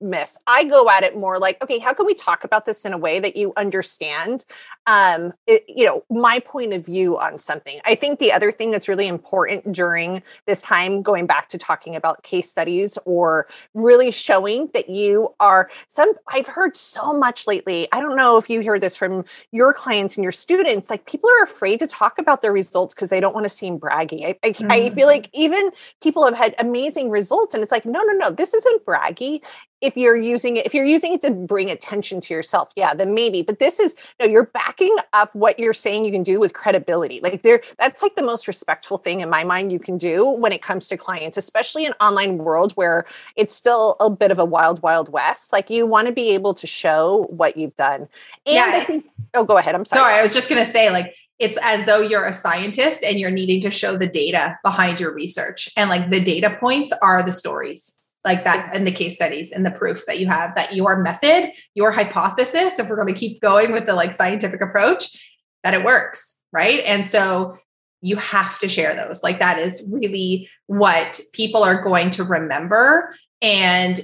myths. 0.00 0.38
I 0.46 0.64
go 0.64 0.90
at 0.90 1.04
it 1.04 1.16
more 1.16 1.38
like 1.38 1.62
okay 1.62 1.78
how 1.78 1.94
can 1.94 2.06
we 2.06 2.14
talk 2.14 2.42
about 2.42 2.64
this 2.64 2.84
in 2.84 2.92
a 2.92 2.98
way 2.98 3.20
that 3.20 3.36
you 3.36 3.52
understand? 3.56 4.44
Um, 4.86 5.32
it, 5.46 5.64
you 5.68 5.86
know 5.86 6.04
my 6.10 6.40
point 6.40 6.72
of 6.72 6.84
view 6.84 7.18
on 7.18 7.38
something. 7.38 7.80
I 7.84 7.94
think 7.94 8.18
the 8.18 8.32
other 8.32 8.50
thing 8.50 8.72
that's 8.72 8.88
really 8.88 9.06
important 9.06 9.72
during 9.72 10.23
this 10.46 10.62
time 10.62 11.02
going 11.02 11.26
back 11.26 11.48
to 11.48 11.58
talking 11.58 11.96
about 11.96 12.22
case 12.22 12.50
studies 12.50 12.98
or 13.04 13.46
really 13.74 14.10
showing 14.10 14.68
that 14.74 14.88
you 14.88 15.34
are 15.40 15.70
some 15.88 16.12
I've 16.28 16.46
heard 16.46 16.76
so 16.76 17.12
much 17.12 17.46
lately. 17.46 17.88
I 17.92 18.00
don't 18.00 18.16
know 18.16 18.36
if 18.36 18.48
you 18.48 18.60
hear 18.60 18.78
this 18.78 18.96
from 18.96 19.24
your 19.52 19.72
clients 19.72 20.16
and 20.16 20.22
your 20.22 20.32
students, 20.32 20.90
like 20.90 21.06
people 21.06 21.30
are 21.38 21.44
afraid 21.44 21.78
to 21.80 21.86
talk 21.86 22.18
about 22.18 22.42
their 22.42 22.52
results 22.52 22.94
because 22.94 23.10
they 23.10 23.20
don't 23.20 23.34
want 23.34 23.44
to 23.44 23.50
seem 23.50 23.78
braggy. 23.78 24.24
I, 24.24 24.38
I, 24.42 24.52
mm-hmm. 24.52 24.72
I 24.72 24.90
feel 24.90 25.06
like 25.06 25.30
even 25.32 25.70
people 26.02 26.24
have 26.24 26.36
had 26.36 26.54
amazing 26.58 27.10
results 27.10 27.54
and 27.54 27.62
it's 27.62 27.72
like, 27.72 27.84
no, 27.84 28.02
no, 28.02 28.12
no, 28.12 28.30
this 28.30 28.54
isn't 28.54 28.84
braggy 28.84 29.42
if 29.80 29.96
you're 29.96 30.16
using 30.16 30.56
it 30.56 30.66
if 30.66 30.74
you're 30.74 30.84
using 30.84 31.12
it 31.12 31.22
to 31.22 31.30
bring 31.30 31.70
attention 31.70 32.20
to 32.20 32.32
yourself 32.32 32.70
yeah 32.76 32.94
then 32.94 33.14
maybe 33.14 33.42
but 33.42 33.58
this 33.58 33.78
is 33.78 33.94
no 34.20 34.26
you're 34.26 34.46
backing 34.46 34.96
up 35.12 35.34
what 35.34 35.58
you're 35.58 35.74
saying 35.74 36.04
you 36.04 36.12
can 36.12 36.22
do 36.22 36.40
with 36.40 36.52
credibility 36.52 37.20
like 37.22 37.42
there 37.42 37.62
that's 37.78 38.02
like 38.02 38.16
the 38.16 38.22
most 38.22 38.48
respectful 38.48 38.96
thing 38.96 39.20
in 39.20 39.28
my 39.28 39.44
mind 39.44 39.70
you 39.70 39.78
can 39.78 39.98
do 39.98 40.24
when 40.24 40.52
it 40.52 40.62
comes 40.62 40.88
to 40.88 40.96
clients 40.96 41.36
especially 41.36 41.84
in 41.84 41.92
online 42.00 42.38
world 42.38 42.72
where 42.72 43.04
it's 43.36 43.54
still 43.54 43.96
a 44.00 44.08
bit 44.08 44.30
of 44.30 44.38
a 44.38 44.44
wild 44.44 44.82
wild 44.82 45.10
west 45.12 45.52
like 45.52 45.68
you 45.70 45.86
want 45.86 46.06
to 46.06 46.12
be 46.12 46.30
able 46.30 46.54
to 46.54 46.66
show 46.66 47.26
what 47.30 47.56
you've 47.56 47.76
done 47.76 48.08
and 48.46 48.54
yeah. 48.54 48.70
i 48.74 48.84
think 48.84 49.06
oh 49.34 49.44
go 49.44 49.58
ahead 49.58 49.74
i'm 49.74 49.84
sorry 49.84 50.00
sorry 50.00 50.14
i 50.14 50.22
was 50.22 50.32
just 50.32 50.48
going 50.48 50.64
to 50.64 50.70
say 50.70 50.90
like 50.90 51.14
it's 51.40 51.58
as 51.62 51.84
though 51.84 52.00
you're 52.00 52.26
a 52.26 52.32
scientist 52.32 53.02
and 53.02 53.18
you're 53.18 53.30
needing 53.30 53.60
to 53.60 53.70
show 53.70 53.96
the 53.96 54.06
data 54.06 54.56
behind 54.62 55.00
your 55.00 55.12
research 55.12 55.68
and 55.76 55.90
like 55.90 56.10
the 56.10 56.20
data 56.20 56.56
points 56.60 56.92
are 57.02 57.22
the 57.22 57.32
stories 57.32 58.00
like 58.24 58.44
that 58.44 58.74
in 58.74 58.84
the 58.84 58.92
case 58.92 59.14
studies 59.16 59.52
and 59.52 59.64
the 59.64 59.70
proof 59.70 60.06
that 60.06 60.18
you 60.18 60.26
have 60.26 60.54
that 60.54 60.74
your 60.74 61.02
method, 61.02 61.52
your 61.74 61.92
hypothesis, 61.92 62.78
if 62.78 62.88
we're 62.88 62.96
going 62.96 63.12
to 63.12 63.18
keep 63.18 63.40
going 63.40 63.72
with 63.72 63.86
the 63.86 63.94
like 63.94 64.12
scientific 64.12 64.60
approach, 64.60 65.40
that 65.62 65.74
it 65.74 65.84
works, 65.84 66.42
right? 66.52 66.82
And 66.84 67.04
so 67.04 67.58
you 68.00 68.16
have 68.16 68.58
to 68.58 68.68
share 68.68 68.94
those. 68.94 69.22
Like 69.22 69.38
that 69.38 69.58
is 69.58 69.88
really 69.92 70.48
what 70.66 71.20
people 71.32 71.62
are 71.62 71.82
going 71.82 72.10
to 72.10 72.24
remember. 72.24 73.14
And 73.40 74.00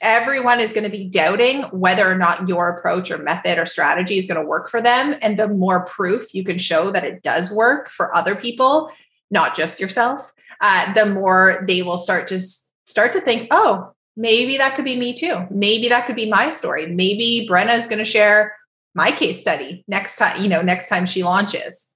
everyone 0.00 0.60
is 0.60 0.72
going 0.72 0.84
to 0.84 0.90
be 0.90 1.08
doubting 1.08 1.62
whether 1.64 2.10
or 2.10 2.16
not 2.16 2.48
your 2.48 2.68
approach 2.68 3.10
or 3.10 3.18
method 3.18 3.58
or 3.58 3.66
strategy 3.66 4.18
is 4.18 4.26
going 4.26 4.40
to 4.40 4.46
work 4.46 4.68
for 4.68 4.82
them. 4.82 5.16
And 5.22 5.38
the 5.38 5.48
more 5.48 5.84
proof 5.84 6.34
you 6.34 6.44
can 6.44 6.58
show 6.58 6.90
that 6.90 7.04
it 7.04 7.22
does 7.22 7.50
work 7.50 7.88
for 7.88 8.14
other 8.14 8.34
people, 8.34 8.90
not 9.30 9.56
just 9.56 9.80
yourself, 9.80 10.32
uh, 10.60 10.92
the 10.92 11.06
more 11.06 11.64
they 11.66 11.82
will 11.82 11.98
start 11.98 12.26
to 12.28 12.40
start 12.88 13.12
to 13.12 13.20
think, 13.20 13.48
oh, 13.50 13.92
maybe 14.16 14.56
that 14.56 14.74
could 14.74 14.84
be 14.84 14.96
me 14.96 15.14
too. 15.14 15.46
Maybe 15.50 15.88
that 15.90 16.06
could 16.06 16.16
be 16.16 16.28
my 16.28 16.50
story. 16.50 16.86
Maybe 16.86 17.46
Brenna 17.48 17.76
is 17.76 17.86
going 17.86 17.98
to 17.98 18.04
share 18.04 18.56
my 18.94 19.12
case 19.12 19.40
study 19.40 19.84
next 19.86 20.16
time, 20.16 20.42
you 20.42 20.48
know, 20.48 20.62
next 20.62 20.88
time 20.88 21.06
she 21.06 21.22
launches. 21.22 21.92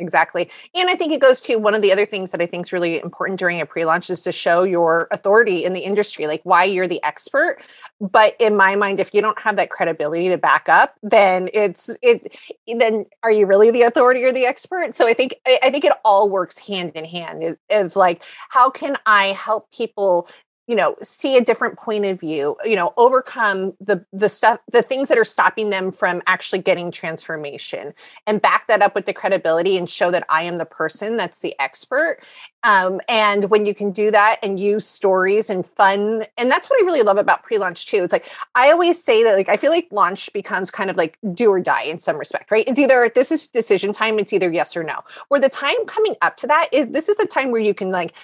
Exactly. 0.00 0.48
And 0.76 0.88
I 0.88 0.94
think 0.94 1.12
it 1.12 1.20
goes 1.20 1.40
to 1.42 1.56
one 1.56 1.74
of 1.74 1.82
the 1.82 1.90
other 1.90 2.06
things 2.06 2.30
that 2.30 2.40
I 2.40 2.46
think 2.46 2.66
is 2.66 2.72
really 2.72 3.00
important 3.00 3.38
during 3.38 3.60
a 3.60 3.66
pre 3.66 3.84
launch 3.84 4.10
is 4.10 4.22
to 4.22 4.32
show 4.32 4.62
your 4.62 5.08
authority 5.10 5.64
in 5.64 5.72
the 5.72 5.80
industry, 5.80 6.28
like 6.28 6.40
why 6.44 6.62
you're 6.64 6.86
the 6.86 7.02
expert. 7.02 7.58
But 8.00 8.36
in 8.38 8.56
my 8.56 8.76
mind, 8.76 9.00
if 9.00 9.12
you 9.12 9.20
don't 9.20 9.40
have 9.40 9.56
that 9.56 9.70
credibility 9.70 10.28
to 10.28 10.38
back 10.38 10.68
up, 10.68 10.94
then 11.02 11.50
it's, 11.52 11.90
it, 12.00 12.32
then 12.68 13.06
are 13.24 13.32
you 13.32 13.46
really 13.46 13.72
the 13.72 13.82
authority 13.82 14.22
or 14.22 14.32
the 14.32 14.46
expert? 14.46 14.94
So 14.94 15.08
I 15.08 15.14
think, 15.14 15.34
I 15.46 15.68
think 15.70 15.84
it 15.84 15.92
all 16.04 16.30
works 16.30 16.58
hand 16.58 16.92
in 16.94 17.04
hand 17.04 17.56
of 17.70 17.96
like, 17.96 18.22
how 18.50 18.70
can 18.70 18.96
I 19.04 19.28
help 19.28 19.68
people 19.72 20.28
you 20.68 20.76
know 20.76 20.94
see 21.02 21.36
a 21.36 21.40
different 21.40 21.76
point 21.76 22.04
of 22.04 22.20
view 22.20 22.56
you 22.64 22.76
know 22.76 22.92
overcome 22.96 23.72
the 23.80 24.04
the 24.12 24.28
stuff 24.28 24.60
the 24.70 24.82
things 24.82 25.08
that 25.08 25.18
are 25.18 25.24
stopping 25.24 25.70
them 25.70 25.90
from 25.90 26.22
actually 26.26 26.60
getting 26.60 26.90
transformation 26.90 27.92
and 28.26 28.40
back 28.40 28.68
that 28.68 28.82
up 28.82 28.94
with 28.94 29.06
the 29.06 29.12
credibility 29.12 29.76
and 29.76 29.90
show 29.90 30.10
that 30.10 30.24
i 30.28 30.42
am 30.42 30.58
the 30.58 30.64
person 30.64 31.16
that's 31.16 31.40
the 31.40 31.54
expert. 31.58 32.18
Um, 32.64 33.00
and 33.08 33.44
when 33.50 33.66
you 33.66 33.74
can 33.74 33.92
do 33.92 34.10
that 34.10 34.38
and 34.42 34.58
use 34.58 34.84
stories 34.84 35.48
and 35.48 35.64
fun 35.64 36.26
and 36.36 36.50
that's 36.50 36.68
what 36.68 36.82
i 36.82 36.84
really 36.84 37.02
love 37.02 37.16
about 37.16 37.42
pre-launch 37.42 37.86
too. 37.86 38.02
It's 38.04 38.12
like 38.12 38.26
i 38.54 38.70
always 38.70 39.02
say 39.02 39.22
that 39.24 39.34
like 39.36 39.48
i 39.48 39.56
feel 39.56 39.70
like 39.70 39.88
launch 39.90 40.32
becomes 40.32 40.70
kind 40.70 40.90
of 40.90 40.96
like 40.96 41.18
do 41.32 41.50
or 41.50 41.60
die 41.60 41.82
in 41.82 41.98
some 41.98 42.18
respect 42.18 42.50
right? 42.50 42.64
It's 42.66 42.78
either 42.78 43.10
this 43.14 43.32
is 43.32 43.48
decision 43.48 43.92
time 43.92 44.18
it's 44.18 44.32
either 44.32 44.52
yes 44.52 44.76
or 44.76 44.84
no. 44.84 45.00
Or 45.30 45.40
the 45.40 45.48
time 45.48 45.86
coming 45.86 46.16
up 46.20 46.36
to 46.38 46.46
that 46.48 46.68
is 46.72 46.88
this 46.88 47.08
is 47.08 47.16
the 47.16 47.26
time 47.26 47.50
where 47.52 47.60
you 47.60 47.74
can 47.74 47.90
like 47.90 48.14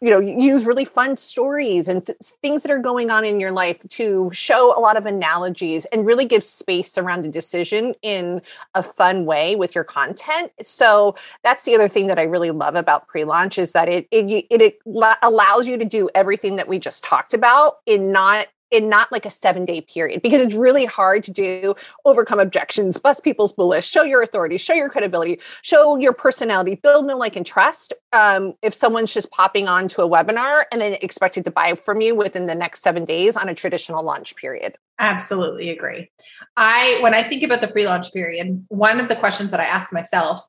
you 0.00 0.10
know 0.10 0.18
use 0.18 0.64
really 0.64 0.84
fun 0.84 1.16
stories 1.16 1.86
and 1.88 2.06
th- 2.06 2.18
things 2.40 2.62
that 2.62 2.72
are 2.72 2.78
going 2.78 3.10
on 3.10 3.24
in 3.24 3.38
your 3.38 3.52
life 3.52 3.78
to 3.88 4.30
show 4.32 4.76
a 4.76 4.80
lot 4.80 4.96
of 4.96 5.06
analogies 5.06 5.84
and 5.86 6.06
really 6.06 6.24
give 6.24 6.42
space 6.42 6.96
around 6.96 7.24
a 7.26 7.28
decision 7.28 7.94
in 8.02 8.40
a 8.74 8.82
fun 8.82 9.24
way 9.24 9.54
with 9.54 9.74
your 9.74 9.84
content. 9.84 10.50
So 10.62 11.14
that's 11.42 11.64
the 11.64 11.74
other 11.74 11.88
thing 11.88 12.06
that 12.06 12.18
i 12.18 12.22
really 12.22 12.50
love 12.50 12.74
about 12.74 13.06
pre-launch 13.06 13.58
is 13.58 13.72
that 13.72 13.88
it 13.88 14.08
it, 14.10 14.46
it, 14.50 14.62
it 14.62 14.78
allows 15.22 15.68
you 15.68 15.76
to 15.76 15.84
do 15.84 16.08
everything 16.14 16.56
that 16.56 16.68
we 16.68 16.78
just 16.78 17.04
talked 17.04 17.34
about 17.34 17.78
in 17.86 18.12
not 18.12 18.48
in 18.72 18.88
not 18.88 19.12
like 19.12 19.26
a 19.26 19.30
seven 19.30 19.64
day 19.64 19.82
period 19.82 20.22
because 20.22 20.40
it's 20.40 20.54
really 20.54 20.86
hard 20.86 21.22
to 21.22 21.30
do 21.30 21.74
overcome 22.04 22.40
objections 22.40 22.96
bust 22.98 23.22
people's 23.22 23.52
bullish 23.52 23.88
show 23.88 24.02
your 24.02 24.22
authority 24.22 24.56
show 24.56 24.72
your 24.72 24.88
credibility 24.88 25.38
show 25.60 25.96
your 25.96 26.12
personality 26.12 26.74
build 26.74 27.06
no 27.06 27.16
like 27.16 27.36
and 27.36 27.46
trust 27.46 27.92
um, 28.12 28.54
if 28.62 28.74
someone's 28.74 29.12
just 29.12 29.30
popping 29.30 29.68
onto 29.68 30.02
a 30.02 30.08
webinar 30.08 30.64
and 30.72 30.80
then 30.80 30.94
expected 31.02 31.44
to 31.44 31.50
buy 31.50 31.74
from 31.74 32.00
you 32.00 32.14
within 32.14 32.46
the 32.46 32.54
next 32.54 32.82
seven 32.82 33.04
days 33.04 33.36
on 33.36 33.48
a 33.48 33.54
traditional 33.54 34.02
launch 34.02 34.34
period. 34.36 34.76
Absolutely 34.98 35.70
agree. 35.70 36.10
I 36.56 36.98
when 37.00 37.14
i 37.14 37.22
think 37.22 37.42
about 37.42 37.60
the 37.60 37.68
pre-launch 37.68 38.12
period 38.12 38.64
one 38.68 39.00
of 39.00 39.08
the 39.08 39.16
questions 39.16 39.50
that 39.50 39.60
i 39.60 39.64
ask 39.64 39.92
myself 39.92 40.42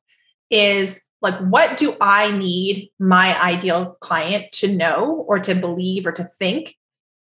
is 0.50 1.02
like 1.20 1.34
what 1.40 1.76
do 1.76 1.94
i 2.00 2.30
need 2.36 2.90
my 2.98 3.40
ideal 3.40 3.96
client 4.00 4.50
to 4.52 4.74
know 4.74 5.24
or 5.28 5.38
to 5.38 5.54
believe 5.54 6.06
or 6.06 6.12
to 6.12 6.24
think 6.24 6.74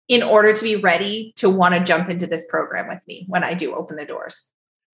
in 0.08 0.24
order 0.24 0.54
to 0.54 0.64
be 0.64 0.76
ready 0.78 1.34
to 1.38 1.50
want 1.50 1.76
to 1.76 1.84
jump 1.84 2.10
into 2.10 2.28
this 2.28 2.48
program 2.48 2.88
with 2.88 3.02
me 3.08 3.26
when 3.28 3.44
I 3.44 3.54
do 3.54 3.76
open 3.76 3.98
the 3.98 4.06
doors. 4.06 4.52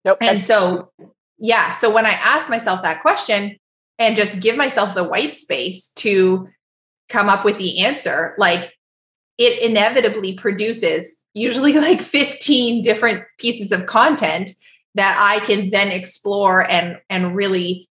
Nope. 0.06 0.18
And 0.22 0.42
so, 0.42 0.92
yeah. 1.38 1.74
So 1.74 1.94
when 1.94 2.06
I 2.06 2.12
ask 2.12 2.50
myself 2.50 2.82
that 2.84 3.02
question 3.02 3.58
and 4.00 4.16
just 4.16 4.40
give 4.40 4.56
myself 4.56 4.96
the 4.96 5.04
white 5.04 5.36
space 5.36 5.92
to 5.98 6.48
come 7.10 7.30
up 7.30 7.44
with 7.44 7.58
the 7.58 7.80
answer, 7.82 8.36
like 8.38 8.74
it 9.38 9.62
inevitably 9.62 10.36
produces 10.36 11.24
usually 11.34 11.74
like 11.80 12.02
15 12.02 12.82
different 12.82 13.24
pieces 13.38 13.72
of 13.72 13.86
content 13.86 14.52
that 14.96 15.18
I 15.20 15.44
can 15.46 15.70
then 15.70 15.90
explore 15.90 16.70
and 16.70 16.98
and 17.10 17.36
really 17.36 17.90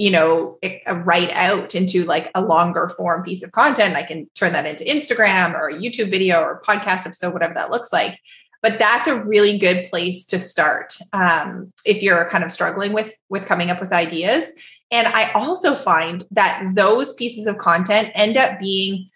you 0.00 0.10
know 0.10 0.58
write 1.04 1.30
out 1.32 1.74
into 1.74 2.04
like 2.04 2.30
a 2.34 2.40
longer 2.40 2.88
form 2.88 3.22
piece 3.22 3.42
of 3.42 3.52
content. 3.52 3.96
I 3.96 4.02
can 4.02 4.30
turn 4.34 4.54
that 4.54 4.64
into 4.64 4.82
instagram 4.82 5.52
or 5.52 5.68
a 5.68 5.74
youtube 5.74 6.10
video 6.10 6.40
or 6.40 6.62
podcast 6.66 7.04
episode 7.04 7.34
whatever 7.34 7.52
that 7.52 7.70
looks 7.70 7.92
like. 7.92 8.18
But 8.62 8.78
that's 8.78 9.06
a 9.06 9.22
really 9.22 9.58
good 9.58 9.90
place 9.90 10.24
to 10.26 10.38
start 10.38 10.94
um, 11.12 11.72
if 11.84 12.02
you're 12.02 12.28
kind 12.30 12.44
of 12.44 12.50
struggling 12.50 12.94
with 12.94 13.14
with 13.28 13.44
coming 13.44 13.68
up 13.68 13.78
with 13.78 13.92
ideas. 13.92 14.50
And 14.90 15.06
i 15.06 15.32
also 15.32 15.74
find 15.74 16.24
that 16.30 16.72
those 16.74 17.12
pieces 17.12 17.46
of 17.46 17.58
content 17.58 18.10
end 18.14 18.38
up 18.38 18.58
being 18.58 19.10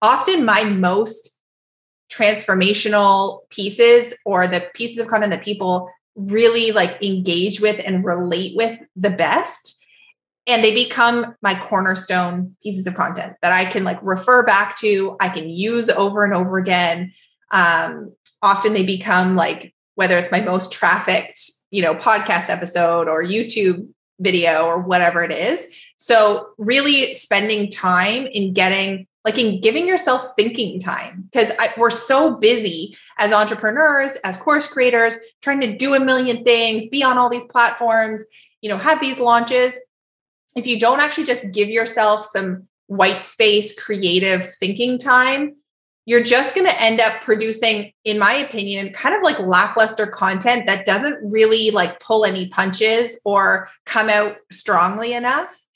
often 0.00 0.44
my 0.44 0.62
most 0.62 1.40
transformational 2.08 3.40
pieces 3.50 4.14
or 4.24 4.46
the 4.46 4.64
pieces 4.74 4.98
of 4.98 5.08
content 5.08 5.32
that 5.32 5.42
people 5.42 5.90
really 6.14 6.70
like 6.70 7.02
engage 7.02 7.60
with 7.60 7.80
and 7.84 8.04
relate 8.04 8.56
with 8.56 8.78
the 8.94 9.10
best 9.10 9.77
and 10.48 10.64
they 10.64 10.74
become 10.74 11.36
my 11.42 11.54
cornerstone 11.60 12.56
pieces 12.62 12.86
of 12.86 12.94
content 12.94 13.36
that 13.42 13.52
I 13.52 13.66
can 13.66 13.84
like 13.84 13.98
refer 14.02 14.44
back 14.44 14.76
to, 14.78 15.16
I 15.20 15.28
can 15.28 15.48
use 15.48 15.88
over 15.88 16.24
and 16.24 16.34
over 16.34 16.58
again. 16.58 17.12
Um, 17.52 18.12
often 18.42 18.72
they 18.72 18.84
become 18.84 19.36
like 19.36 19.74
whether 19.94 20.18
it's 20.18 20.32
my 20.32 20.40
most 20.40 20.72
trafficked 20.72 21.38
you 21.70 21.82
know, 21.82 21.94
podcast 21.94 22.48
episode 22.48 23.08
or 23.08 23.22
YouTube 23.22 23.86
video 24.20 24.64
or 24.64 24.80
whatever 24.80 25.22
it 25.22 25.32
is. 25.32 25.66
So, 25.96 26.48
really 26.58 27.14
spending 27.14 27.70
time 27.70 28.26
in 28.26 28.52
getting 28.52 29.06
like 29.24 29.38
in 29.38 29.60
giving 29.60 29.86
yourself 29.86 30.32
thinking 30.36 30.80
time 30.80 31.28
because 31.30 31.52
we're 31.76 31.90
so 31.90 32.36
busy 32.36 32.96
as 33.18 33.32
entrepreneurs, 33.32 34.12
as 34.24 34.36
course 34.36 34.66
creators, 34.66 35.14
trying 35.42 35.60
to 35.60 35.76
do 35.76 35.94
a 35.94 36.00
million 36.00 36.44
things, 36.44 36.88
be 36.88 37.02
on 37.02 37.18
all 37.18 37.28
these 37.28 37.44
platforms, 37.46 38.24
you 38.62 38.70
know, 38.70 38.78
have 38.78 39.00
these 39.00 39.18
launches. 39.18 39.76
If 40.56 40.66
you 40.66 40.80
don't 40.80 41.00
actually 41.00 41.24
just 41.24 41.52
give 41.52 41.68
yourself 41.68 42.24
some 42.24 42.68
white 42.86 43.24
space 43.24 43.78
creative 43.78 44.48
thinking 44.54 44.98
time, 44.98 45.56
you're 46.08 46.24
just 46.24 46.54
going 46.54 46.66
to 46.66 46.82
end 46.82 47.00
up 47.00 47.20
producing 47.20 47.92
in 48.02 48.18
my 48.18 48.32
opinion 48.32 48.94
kind 48.94 49.14
of 49.14 49.22
like 49.22 49.38
lackluster 49.40 50.06
content 50.06 50.66
that 50.66 50.86
doesn't 50.86 51.18
really 51.22 51.70
like 51.70 52.00
pull 52.00 52.24
any 52.24 52.48
punches 52.48 53.20
or 53.26 53.68
come 53.84 54.08
out 54.08 54.36
strongly 54.50 55.12
enough. 55.12 55.66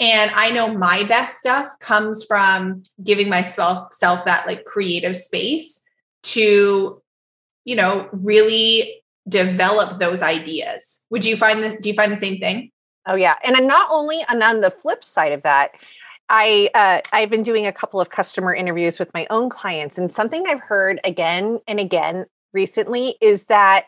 And 0.00 0.32
i 0.34 0.50
know 0.50 0.74
my 0.74 1.04
best 1.04 1.38
stuff 1.38 1.68
comes 1.78 2.24
from 2.24 2.82
giving 3.04 3.28
myself 3.28 3.92
self 3.92 4.24
that 4.24 4.44
like 4.44 4.64
creative 4.64 5.16
space 5.16 5.82
to 6.22 7.00
you 7.64 7.76
know 7.76 8.08
really 8.10 9.02
develop 9.28 10.00
those 10.00 10.20
ideas. 10.20 11.04
Would 11.10 11.24
you 11.24 11.36
find 11.36 11.62
that 11.62 11.80
do 11.80 11.90
you 11.90 11.94
find 11.94 12.10
the 12.10 12.16
same 12.16 12.40
thing 12.40 12.72
oh 13.06 13.14
yeah 13.14 13.36
and 13.44 13.66
not 13.66 13.88
only 13.90 14.20
and 14.28 14.42
on 14.42 14.60
the 14.60 14.70
flip 14.70 15.02
side 15.04 15.32
of 15.32 15.42
that 15.42 15.72
I 16.30 16.70
uh, 16.74 17.00
I've 17.12 17.28
been 17.28 17.42
doing 17.42 17.66
a 17.66 17.72
couple 17.72 18.00
of 18.00 18.10
customer 18.10 18.54
interviews 18.54 19.00
with 19.00 19.12
my 19.12 19.26
own 19.30 19.50
clients, 19.50 19.98
and 19.98 20.12
something 20.12 20.46
I've 20.46 20.60
heard 20.60 21.00
again 21.04 21.58
and 21.66 21.80
again 21.80 22.24
recently 22.52 23.16
is 23.20 23.46
that 23.46 23.86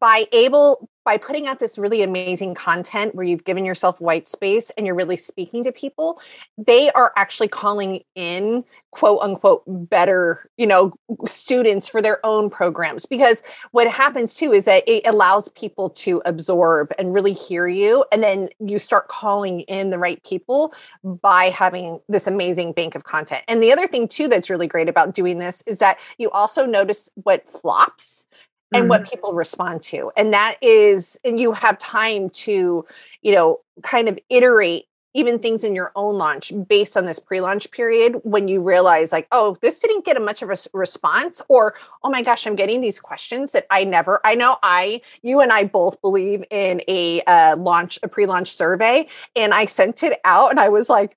by 0.00 0.26
able 0.32 0.88
by 1.04 1.16
putting 1.16 1.46
out 1.46 1.58
this 1.58 1.78
really 1.78 2.02
amazing 2.02 2.54
content 2.54 3.14
where 3.14 3.24
you've 3.24 3.44
given 3.44 3.64
yourself 3.64 3.98
white 3.98 4.28
space 4.28 4.68
and 4.76 4.84
you're 4.86 4.94
really 4.94 5.16
speaking 5.16 5.64
to 5.64 5.72
people 5.72 6.20
they 6.58 6.90
are 6.90 7.12
actually 7.16 7.48
calling 7.48 8.02
in 8.14 8.64
quote 8.90 9.20
unquote 9.22 9.62
better 9.66 10.50
you 10.56 10.66
know 10.66 10.92
students 11.26 11.88
for 11.88 12.00
their 12.00 12.24
own 12.24 12.50
programs. 12.50 13.06
Because 13.06 13.42
what 13.72 13.88
happens 13.88 14.34
too 14.34 14.52
is 14.52 14.64
that 14.64 14.84
it 14.86 15.06
allows 15.06 15.48
people 15.50 15.90
to 15.90 16.22
absorb 16.24 16.92
and 16.98 17.12
really 17.12 17.32
hear 17.32 17.68
you 17.68 18.04
and 18.12 18.22
then 18.22 18.48
you 18.64 18.78
start 18.78 19.08
calling 19.08 19.60
in 19.62 19.90
the 19.90 19.98
right 19.98 20.22
people 20.24 20.72
by 21.04 21.44
having 21.46 22.00
this 22.08 22.26
amazing 22.26 22.72
bank 22.72 22.94
of 22.94 23.04
content. 23.04 23.44
And 23.46 23.62
the 23.62 23.72
other 23.72 23.86
thing 23.86 24.08
too 24.08 24.28
that's 24.28 24.50
really 24.50 24.66
great 24.66 24.88
about 24.88 25.14
doing 25.14 25.38
this 25.38 25.62
is 25.66 25.78
that 25.78 25.98
you 26.18 26.30
also 26.30 26.64
notice 26.64 27.10
what 27.14 27.48
flops 27.48 28.26
and 28.72 28.82
mm-hmm. 28.82 28.88
what 28.88 29.10
people 29.10 29.32
respond 29.32 29.82
to 29.82 30.10
and 30.16 30.32
that 30.32 30.56
is 30.62 31.18
and 31.24 31.40
you 31.40 31.52
have 31.52 31.78
time 31.78 32.30
to 32.30 32.84
you 33.22 33.32
know 33.32 33.60
kind 33.82 34.08
of 34.08 34.18
iterate 34.28 34.84
even 35.14 35.38
things 35.38 35.64
in 35.64 35.74
your 35.74 35.90
own 35.96 36.16
launch 36.16 36.52
based 36.68 36.96
on 36.96 37.06
this 37.06 37.18
pre-launch 37.18 37.70
period 37.70 38.20
when 38.24 38.46
you 38.46 38.60
realize 38.60 39.10
like 39.10 39.26
oh 39.32 39.56
this 39.62 39.78
didn't 39.78 40.04
get 40.04 40.16
a 40.16 40.20
much 40.20 40.42
of 40.42 40.50
a 40.50 40.56
response 40.74 41.40
or 41.48 41.74
oh 42.04 42.10
my 42.10 42.22
gosh 42.22 42.46
i'm 42.46 42.56
getting 42.56 42.80
these 42.80 43.00
questions 43.00 43.52
that 43.52 43.66
i 43.70 43.84
never 43.84 44.20
i 44.24 44.34
know 44.34 44.56
i 44.62 45.00
you 45.22 45.40
and 45.40 45.50
i 45.50 45.64
both 45.64 46.00
believe 46.00 46.44
in 46.50 46.82
a 46.88 47.22
uh, 47.22 47.56
launch 47.56 47.98
a 48.02 48.08
pre-launch 48.08 48.52
survey 48.52 49.06
and 49.34 49.54
i 49.54 49.64
sent 49.64 50.02
it 50.02 50.20
out 50.24 50.50
and 50.50 50.60
i 50.60 50.68
was 50.68 50.88
like 50.88 51.16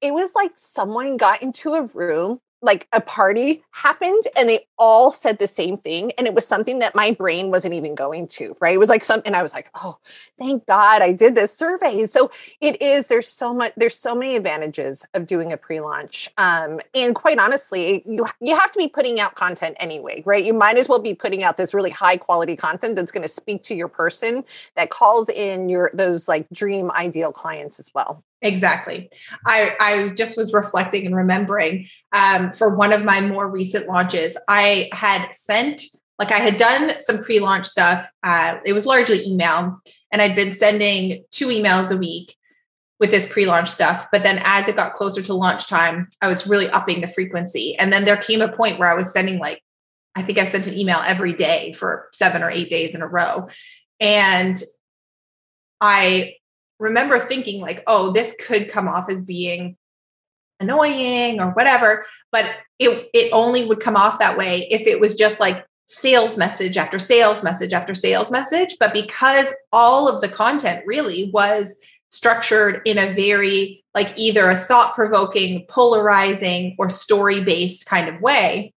it 0.00 0.14
was 0.14 0.34
like 0.34 0.52
someone 0.56 1.16
got 1.16 1.42
into 1.42 1.74
a 1.74 1.82
room 1.82 2.40
like 2.62 2.86
a 2.92 3.00
party 3.00 3.62
happened 3.72 4.22
and 4.36 4.48
they 4.48 4.66
all 4.78 5.10
said 5.10 5.38
the 5.38 5.48
same 5.48 5.76
thing 5.76 6.12
and 6.12 6.26
it 6.26 6.34
was 6.34 6.46
something 6.46 6.78
that 6.78 6.94
my 6.94 7.10
brain 7.10 7.50
wasn't 7.50 7.74
even 7.74 7.94
going 7.94 8.26
to 8.28 8.56
right? 8.60 8.74
It 8.74 8.78
was 8.78 8.88
like 8.88 9.04
something 9.04 9.26
And 9.26 9.36
i 9.36 9.42
was 9.42 9.52
like 9.52 9.68
oh 9.74 9.98
thank 10.38 10.66
god 10.66 11.02
i 11.02 11.12
did 11.12 11.34
this 11.34 11.52
survey. 11.56 12.06
So 12.06 12.30
it 12.60 12.80
is 12.80 13.08
there's 13.08 13.28
so 13.28 13.52
much 13.52 13.72
there's 13.76 13.96
so 13.96 14.14
many 14.14 14.36
advantages 14.36 15.04
of 15.14 15.26
doing 15.26 15.52
a 15.52 15.56
pre-launch 15.56 16.30
um, 16.38 16.80
and 16.94 17.14
quite 17.14 17.38
honestly 17.38 18.02
you 18.06 18.24
you 18.40 18.56
have 18.56 18.72
to 18.72 18.78
be 18.78 18.88
putting 18.88 19.20
out 19.20 19.34
content 19.34 19.76
anyway 19.80 20.22
right? 20.24 20.44
You 20.44 20.54
might 20.54 20.78
as 20.78 20.88
well 20.88 21.00
be 21.00 21.14
putting 21.14 21.42
out 21.42 21.56
this 21.56 21.74
really 21.74 21.90
high 21.90 22.16
quality 22.16 22.56
content 22.56 22.96
that's 22.96 23.12
going 23.12 23.22
to 23.22 23.28
speak 23.28 23.62
to 23.64 23.74
your 23.74 23.88
person 23.88 24.44
that 24.76 24.90
calls 24.90 25.28
in 25.28 25.68
your 25.68 25.90
those 25.94 26.28
like 26.28 26.46
dream 26.52 26.90
ideal 26.92 27.32
clients 27.32 27.80
as 27.80 27.92
well 27.94 28.22
Exactly. 28.42 29.08
I, 29.46 29.76
I 29.78 30.08
just 30.10 30.36
was 30.36 30.52
reflecting 30.52 31.06
and 31.06 31.14
remembering 31.14 31.86
um, 32.12 32.50
for 32.50 32.74
one 32.74 32.92
of 32.92 33.04
my 33.04 33.20
more 33.20 33.48
recent 33.48 33.86
launches, 33.86 34.36
I 34.48 34.88
had 34.92 35.32
sent, 35.32 35.82
like, 36.18 36.32
I 36.32 36.38
had 36.38 36.56
done 36.56 36.92
some 37.00 37.22
pre 37.22 37.38
launch 37.38 37.66
stuff. 37.66 38.10
Uh, 38.22 38.58
it 38.64 38.72
was 38.72 38.84
largely 38.84 39.24
email, 39.24 39.80
and 40.10 40.20
I'd 40.20 40.34
been 40.34 40.52
sending 40.52 41.24
two 41.30 41.48
emails 41.48 41.92
a 41.92 41.96
week 41.96 42.36
with 42.98 43.12
this 43.12 43.32
pre 43.32 43.46
launch 43.46 43.68
stuff. 43.68 44.08
But 44.10 44.24
then 44.24 44.40
as 44.44 44.66
it 44.66 44.76
got 44.76 44.94
closer 44.94 45.22
to 45.22 45.34
launch 45.34 45.68
time, 45.68 46.08
I 46.20 46.26
was 46.26 46.46
really 46.46 46.68
upping 46.68 47.00
the 47.00 47.08
frequency. 47.08 47.76
And 47.76 47.92
then 47.92 48.04
there 48.04 48.16
came 48.16 48.40
a 48.40 48.50
point 48.50 48.80
where 48.80 48.90
I 48.90 48.94
was 48.94 49.12
sending, 49.12 49.38
like, 49.38 49.62
I 50.16 50.22
think 50.22 50.38
I 50.38 50.46
sent 50.46 50.66
an 50.66 50.74
email 50.76 51.00
every 51.04 51.32
day 51.32 51.74
for 51.74 52.08
seven 52.12 52.42
or 52.42 52.50
eight 52.50 52.70
days 52.70 52.96
in 52.96 53.02
a 53.02 53.06
row. 53.06 53.48
And 54.00 54.60
I 55.80 56.34
remember 56.82 57.18
thinking 57.18 57.60
like, 57.60 57.82
oh, 57.86 58.10
this 58.10 58.34
could 58.44 58.68
come 58.68 58.88
off 58.88 59.08
as 59.08 59.24
being 59.24 59.76
annoying 60.60 61.40
or 61.40 61.50
whatever, 61.50 62.04
but 62.30 62.46
it 62.78 63.08
it 63.14 63.32
only 63.32 63.64
would 63.64 63.80
come 63.80 63.96
off 63.96 64.18
that 64.18 64.36
way 64.36 64.66
if 64.70 64.86
it 64.86 65.00
was 65.00 65.14
just 65.16 65.40
like 65.40 65.64
sales 65.86 66.36
message 66.38 66.76
after 66.76 66.98
sales 66.98 67.42
message 67.42 67.72
after 67.72 67.94
sales 67.94 68.30
message, 68.30 68.76
but 68.78 68.92
because 68.92 69.52
all 69.72 70.08
of 70.08 70.20
the 70.20 70.28
content 70.28 70.84
really 70.86 71.30
was 71.32 71.76
structured 72.10 72.82
in 72.84 72.98
a 72.98 73.12
very 73.14 73.82
like 73.94 74.12
either 74.16 74.50
a 74.50 74.56
thought 74.56 74.94
provoking, 74.94 75.64
polarizing 75.68 76.74
or 76.78 76.90
story 76.90 77.42
based 77.42 77.86
kind 77.86 78.08
of 78.08 78.20
way, 78.20 78.72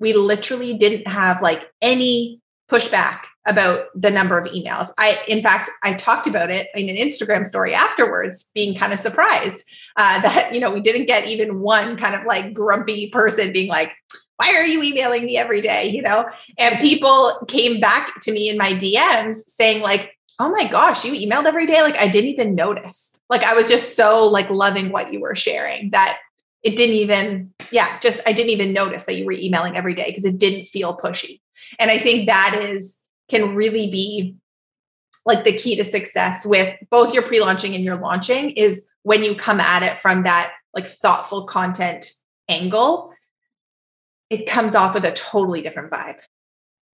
we 0.00 0.12
literally 0.12 0.74
didn't 0.74 1.06
have 1.06 1.42
like 1.42 1.70
any 1.82 2.40
pushback 2.68 3.20
about 3.46 3.86
the 3.94 4.10
number 4.10 4.38
of 4.38 4.50
emails. 4.52 4.90
I, 4.98 5.18
in 5.26 5.42
fact, 5.42 5.70
I 5.82 5.94
talked 5.94 6.26
about 6.26 6.50
it 6.50 6.68
in 6.74 6.88
an 6.88 6.96
Instagram 6.96 7.46
story 7.46 7.74
afterwards, 7.74 8.50
being 8.54 8.74
kind 8.74 8.92
of 8.92 8.98
surprised 8.98 9.64
uh, 9.96 10.20
that 10.22 10.54
you 10.54 10.60
know 10.60 10.70
we 10.70 10.80
didn't 10.80 11.06
get 11.06 11.26
even 11.26 11.60
one 11.60 11.96
kind 11.96 12.14
of 12.14 12.24
like 12.26 12.52
grumpy 12.52 13.08
person 13.10 13.52
being 13.52 13.68
like, 13.68 13.92
"Why 14.36 14.54
are 14.54 14.66
you 14.66 14.82
emailing 14.82 15.24
me 15.24 15.36
every 15.36 15.60
day?" 15.60 15.88
You 15.88 16.02
know, 16.02 16.28
and 16.58 16.78
people 16.80 17.44
came 17.48 17.80
back 17.80 18.20
to 18.22 18.32
me 18.32 18.48
in 18.48 18.58
my 18.58 18.72
DMs 18.74 19.36
saying 19.36 19.82
like, 19.82 20.16
"Oh 20.38 20.50
my 20.50 20.66
gosh, 20.66 21.04
you 21.04 21.12
emailed 21.12 21.46
every 21.46 21.66
day!" 21.66 21.82
Like 21.82 21.98
I 21.98 22.08
didn't 22.08 22.30
even 22.30 22.54
notice. 22.54 23.16
Like 23.30 23.44
I 23.44 23.54
was 23.54 23.68
just 23.68 23.96
so 23.96 24.26
like 24.26 24.50
loving 24.50 24.90
what 24.90 25.12
you 25.12 25.20
were 25.20 25.34
sharing 25.34 25.90
that 25.90 26.18
it 26.62 26.76
didn't 26.76 26.96
even, 26.96 27.54
yeah, 27.70 27.98
just 28.00 28.20
I 28.26 28.32
didn't 28.32 28.50
even 28.50 28.72
notice 28.72 29.04
that 29.04 29.16
you 29.16 29.24
were 29.24 29.32
emailing 29.32 29.76
every 29.76 29.94
day 29.94 30.06
because 30.08 30.24
it 30.24 30.38
didn't 30.38 30.66
feel 30.66 30.96
pushy. 30.96 31.40
And 31.78 31.90
I 31.90 31.98
think 31.98 32.26
that 32.26 32.58
is 32.60 33.00
can 33.28 33.54
really 33.54 33.90
be 33.90 34.36
like 35.26 35.44
the 35.44 35.52
key 35.52 35.76
to 35.76 35.84
success 35.84 36.46
with 36.46 36.74
both 36.90 37.12
your 37.12 37.22
pre-launching 37.22 37.74
and 37.74 37.84
your 37.84 37.96
launching 37.96 38.50
is 38.50 38.88
when 39.02 39.22
you 39.22 39.34
come 39.34 39.60
at 39.60 39.82
it 39.82 39.98
from 39.98 40.22
that 40.22 40.52
like 40.74 40.86
thoughtful 40.86 41.44
content 41.44 42.12
angle 42.48 43.12
it 44.30 44.46
comes 44.46 44.74
off 44.74 44.94
with 44.94 45.04
a 45.04 45.12
totally 45.12 45.60
different 45.60 45.90
vibe 45.90 46.16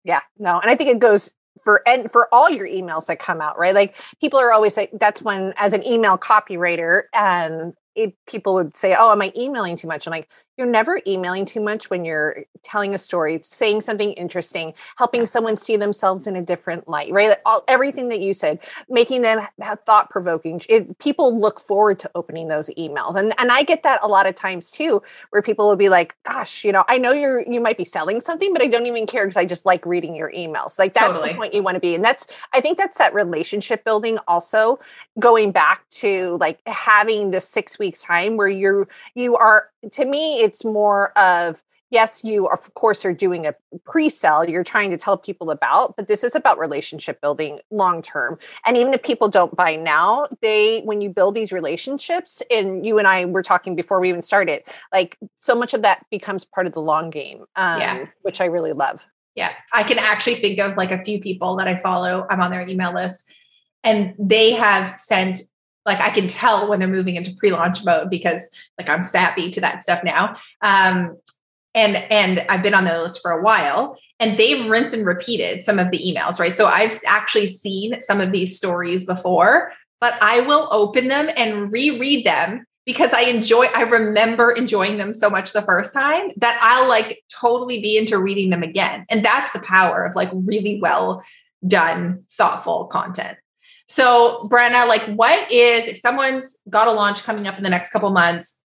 yeah 0.05 0.21
no 0.39 0.59
and 0.59 0.71
i 0.71 0.75
think 0.75 0.89
it 0.89 0.99
goes 0.99 1.33
for 1.63 1.81
and 1.85 2.09
for 2.09 2.33
all 2.33 2.49
your 2.49 2.67
emails 2.67 3.07
that 3.07 3.19
come 3.19 3.41
out 3.41 3.59
right 3.59 3.75
like 3.75 3.95
people 4.21 4.39
are 4.39 4.53
always 4.53 4.77
like 4.77 4.91
that's 4.99 5.21
when 5.21 5.53
as 5.57 5.73
an 5.73 5.85
email 5.85 6.17
copywriter 6.17 7.03
and 7.13 7.73
it, 7.95 8.15
people 8.27 8.53
would 8.53 8.75
say, 8.77 8.95
"Oh, 8.97 9.11
am 9.11 9.21
I 9.21 9.33
emailing 9.35 9.75
too 9.75 9.87
much?" 9.87 10.07
I'm 10.07 10.11
like, 10.11 10.29
"You're 10.61 10.69
never 10.69 11.01
emailing 11.07 11.45
too 11.45 11.59
much 11.59 11.89
when 11.89 12.05
you're 12.05 12.45
telling 12.61 12.93
a 12.93 12.99
story, 12.99 13.39
saying 13.41 13.81
something 13.81 14.13
interesting, 14.13 14.75
helping 14.95 15.25
someone 15.25 15.57
see 15.57 15.75
themselves 15.75 16.27
in 16.27 16.35
a 16.35 16.41
different 16.43 16.87
light, 16.87 17.11
right? 17.11 17.35
All 17.47 17.63
everything 17.67 18.09
that 18.09 18.19
you 18.19 18.31
said, 18.31 18.59
making 18.87 19.23
them 19.23 19.39
thought 19.87 20.11
provoking. 20.11 20.61
People 20.99 21.39
look 21.39 21.65
forward 21.65 21.97
to 21.97 22.11
opening 22.13 22.47
those 22.47 22.69
emails, 22.77 23.15
and 23.15 23.33
and 23.39 23.51
I 23.51 23.63
get 23.63 23.81
that 23.81 24.01
a 24.03 24.07
lot 24.07 24.27
of 24.27 24.35
times 24.35 24.69
too, 24.69 25.01
where 25.31 25.41
people 25.41 25.67
will 25.67 25.75
be 25.75 25.89
like, 25.89 26.13
"Gosh, 26.25 26.63
you 26.63 26.71
know, 26.71 26.83
I 26.87 26.99
know 26.99 27.11
you're 27.11 27.41
you 27.41 27.59
might 27.59 27.77
be 27.77 27.83
selling 27.83 28.19
something, 28.19 28.53
but 28.53 28.61
I 28.61 28.67
don't 28.67 28.85
even 28.85 29.07
care 29.07 29.25
because 29.25 29.37
I 29.37 29.45
just 29.45 29.65
like 29.65 29.83
reading 29.83 30.13
your 30.15 30.31
emails." 30.31 30.77
Like 30.77 30.93
that's 30.93 31.13
totally. 31.13 31.29
the 31.29 31.35
point 31.35 31.55
you 31.55 31.63
want 31.63 31.73
to 31.73 31.81
be, 31.81 31.95
and 31.95 32.05
that's 32.05 32.27
I 32.53 32.61
think 32.61 32.77
that's 32.77 32.99
that 32.99 33.15
relationship 33.15 33.83
building 33.83 34.19
also 34.27 34.79
going 35.19 35.51
back 35.51 35.89
to 35.89 36.37
like 36.39 36.59
having 36.67 37.31
the 37.31 37.39
six 37.39 37.79
weeks 37.79 38.03
time 38.03 38.37
where 38.37 38.47
you're 38.47 38.87
you 39.15 39.35
are 39.35 39.70
to 39.91 40.05
me 40.05 40.39
it's 40.39 40.63
more 40.63 41.17
of 41.17 41.61
yes 41.89 42.23
you 42.23 42.47
of 42.47 42.73
course 42.73 43.03
are 43.05 43.13
doing 43.13 43.45
a 43.45 43.53
pre-sell 43.83 44.47
you're 44.47 44.63
trying 44.63 44.89
to 44.91 44.97
tell 44.97 45.17
people 45.17 45.51
about 45.51 45.95
but 45.95 46.07
this 46.07 46.23
is 46.23 46.35
about 46.35 46.57
relationship 46.57 47.19
building 47.21 47.59
long 47.69 48.01
term 48.01 48.37
and 48.65 48.77
even 48.77 48.93
if 48.93 49.01
people 49.03 49.27
don't 49.27 49.55
buy 49.55 49.75
now 49.75 50.27
they 50.41 50.81
when 50.81 51.01
you 51.01 51.09
build 51.09 51.35
these 51.35 51.51
relationships 51.51 52.41
and 52.51 52.85
you 52.85 52.97
and 52.97 53.07
i 53.07 53.25
were 53.25 53.43
talking 53.43 53.75
before 53.75 53.99
we 53.99 54.09
even 54.09 54.21
started 54.21 54.63
like 54.93 55.17
so 55.37 55.55
much 55.55 55.73
of 55.73 55.81
that 55.81 56.05
becomes 56.09 56.45
part 56.45 56.67
of 56.67 56.73
the 56.73 56.81
long 56.81 57.09
game 57.09 57.41
um, 57.55 57.79
yeah. 57.79 58.05
which 58.21 58.41
i 58.41 58.45
really 58.45 58.73
love 58.73 59.05
Yeah. 59.35 59.53
I 59.73 59.83
can 59.83 59.97
actually 59.97 60.35
think 60.35 60.59
of 60.59 60.75
like 60.75 60.91
a 60.91 61.03
few 61.03 61.19
people 61.19 61.55
that 61.55 61.67
I 61.67 61.77
follow. 61.77 62.27
I'm 62.29 62.41
on 62.41 62.51
their 62.51 62.67
email 62.67 62.93
list 62.93 63.31
and 63.83 64.13
they 64.19 64.51
have 64.51 64.99
sent 64.99 65.39
like 65.85 65.99
I 65.99 66.09
can 66.09 66.27
tell 66.27 66.69
when 66.69 66.79
they're 66.79 66.87
moving 66.87 67.15
into 67.15 67.35
pre-launch 67.35 67.83
mode 67.83 68.09
because 68.09 68.51
like 68.77 68.89
I'm 68.89 69.03
sappy 69.03 69.49
to 69.51 69.61
that 69.61 69.83
stuff 69.83 70.03
now. 70.03 70.35
Um, 70.61 71.17
and 71.73 71.95
and 71.95 72.45
I've 72.49 72.63
been 72.63 72.73
on 72.73 72.85
the 72.85 73.01
list 73.01 73.21
for 73.21 73.31
a 73.31 73.41
while 73.41 73.97
and 74.19 74.37
they've 74.37 74.69
rinsed 74.69 74.93
and 74.93 75.05
repeated 75.05 75.63
some 75.63 75.79
of 75.79 75.89
the 75.91 75.99
emails, 75.99 76.39
right? 76.39 76.55
So 76.55 76.65
I've 76.65 76.99
actually 77.07 77.47
seen 77.47 78.01
some 78.01 78.19
of 78.19 78.31
these 78.31 78.57
stories 78.57 79.05
before, 79.05 79.71
but 79.99 80.15
I 80.21 80.41
will 80.41 80.67
open 80.71 81.07
them 81.07 81.29
and 81.37 81.71
reread 81.71 82.25
them 82.25 82.65
because 82.85 83.13
I 83.13 83.21
enjoy 83.21 83.67
I 83.73 83.83
remember 83.83 84.51
enjoying 84.51 84.97
them 84.97 85.13
so 85.13 85.29
much 85.29 85.53
the 85.53 85.61
first 85.61 85.93
time 85.93 86.31
that 86.37 86.59
I'll 86.61 86.89
like 86.89 87.23
totally 87.29 87.79
be 87.79 87.97
into 87.97 88.17
reading 88.17 88.49
them 88.49 88.63
again. 88.63 89.05
And 89.09 89.23
that's 89.23 89.53
the 89.53 89.59
power 89.59 90.03
of 90.03 90.15
like 90.15 90.29
really 90.33 90.79
well 90.81 91.23
done 91.65 92.25
thoughtful 92.31 92.87
content. 92.87 93.37
So, 93.91 94.47
Brenna, 94.49 94.87
like 94.87 95.01
what 95.17 95.51
is 95.51 95.85
if 95.85 95.97
someone's 95.97 96.59
got 96.69 96.87
a 96.87 96.93
launch 96.93 97.23
coming 97.23 97.45
up 97.45 97.57
in 97.57 97.63
the 97.65 97.69
next 97.69 97.91
couple 97.91 98.09
months 98.11 98.61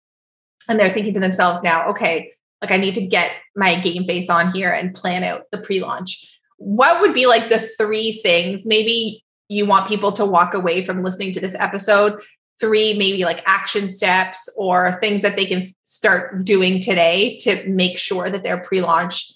and 0.69 0.79
they're 0.79 0.93
thinking 0.93 1.15
to 1.15 1.21
themselves 1.21 1.65
now, 1.65 1.89
okay, 1.89 2.31
like 2.63 2.71
I 2.71 2.77
need 2.77 2.95
to 2.95 3.05
get 3.05 3.33
my 3.57 3.75
game 3.75 4.05
face 4.05 4.31
on 4.31 4.53
here 4.53 4.71
and 4.71 4.95
plan 4.95 5.25
out 5.25 5.43
the 5.51 5.59
pre-launch. 5.59 6.39
What 6.59 7.01
would 7.01 7.13
be 7.13 7.27
like 7.27 7.49
the 7.49 7.59
three 7.59 8.13
things 8.23 8.65
maybe 8.65 9.25
you 9.49 9.67
want 9.67 9.89
people 9.89 10.13
to 10.13 10.25
walk 10.25 10.55
away 10.55 10.85
from 10.85 11.03
listening 11.03 11.33
to 11.33 11.41
this 11.41 11.57
episode 11.57 12.23
three 12.61 12.97
maybe 12.97 13.25
like 13.25 13.43
action 13.47 13.89
steps 13.89 14.49
or 14.57 14.93
things 15.01 15.23
that 15.23 15.35
they 15.35 15.47
can 15.47 15.67
start 15.83 16.45
doing 16.45 16.81
today 16.81 17.37
to 17.39 17.69
make 17.69 17.99
sure 17.99 18.31
that 18.31 18.45
their 18.45 18.59
pre-launch 18.59 19.31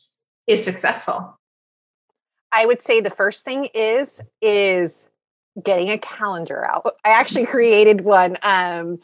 is 0.46 0.64
successful 0.64 1.38
i 2.50 2.64
would 2.64 2.80
say 2.80 2.98
the 2.98 3.10
first 3.10 3.44
thing 3.44 3.68
is 3.74 4.22
is 4.40 5.09
getting 5.64 5.90
a 5.90 5.98
calendar 5.98 6.66
out 6.66 6.94
i 7.04 7.10
actually 7.10 7.46
created 7.46 8.02
one 8.02 8.36
um, 8.42 8.98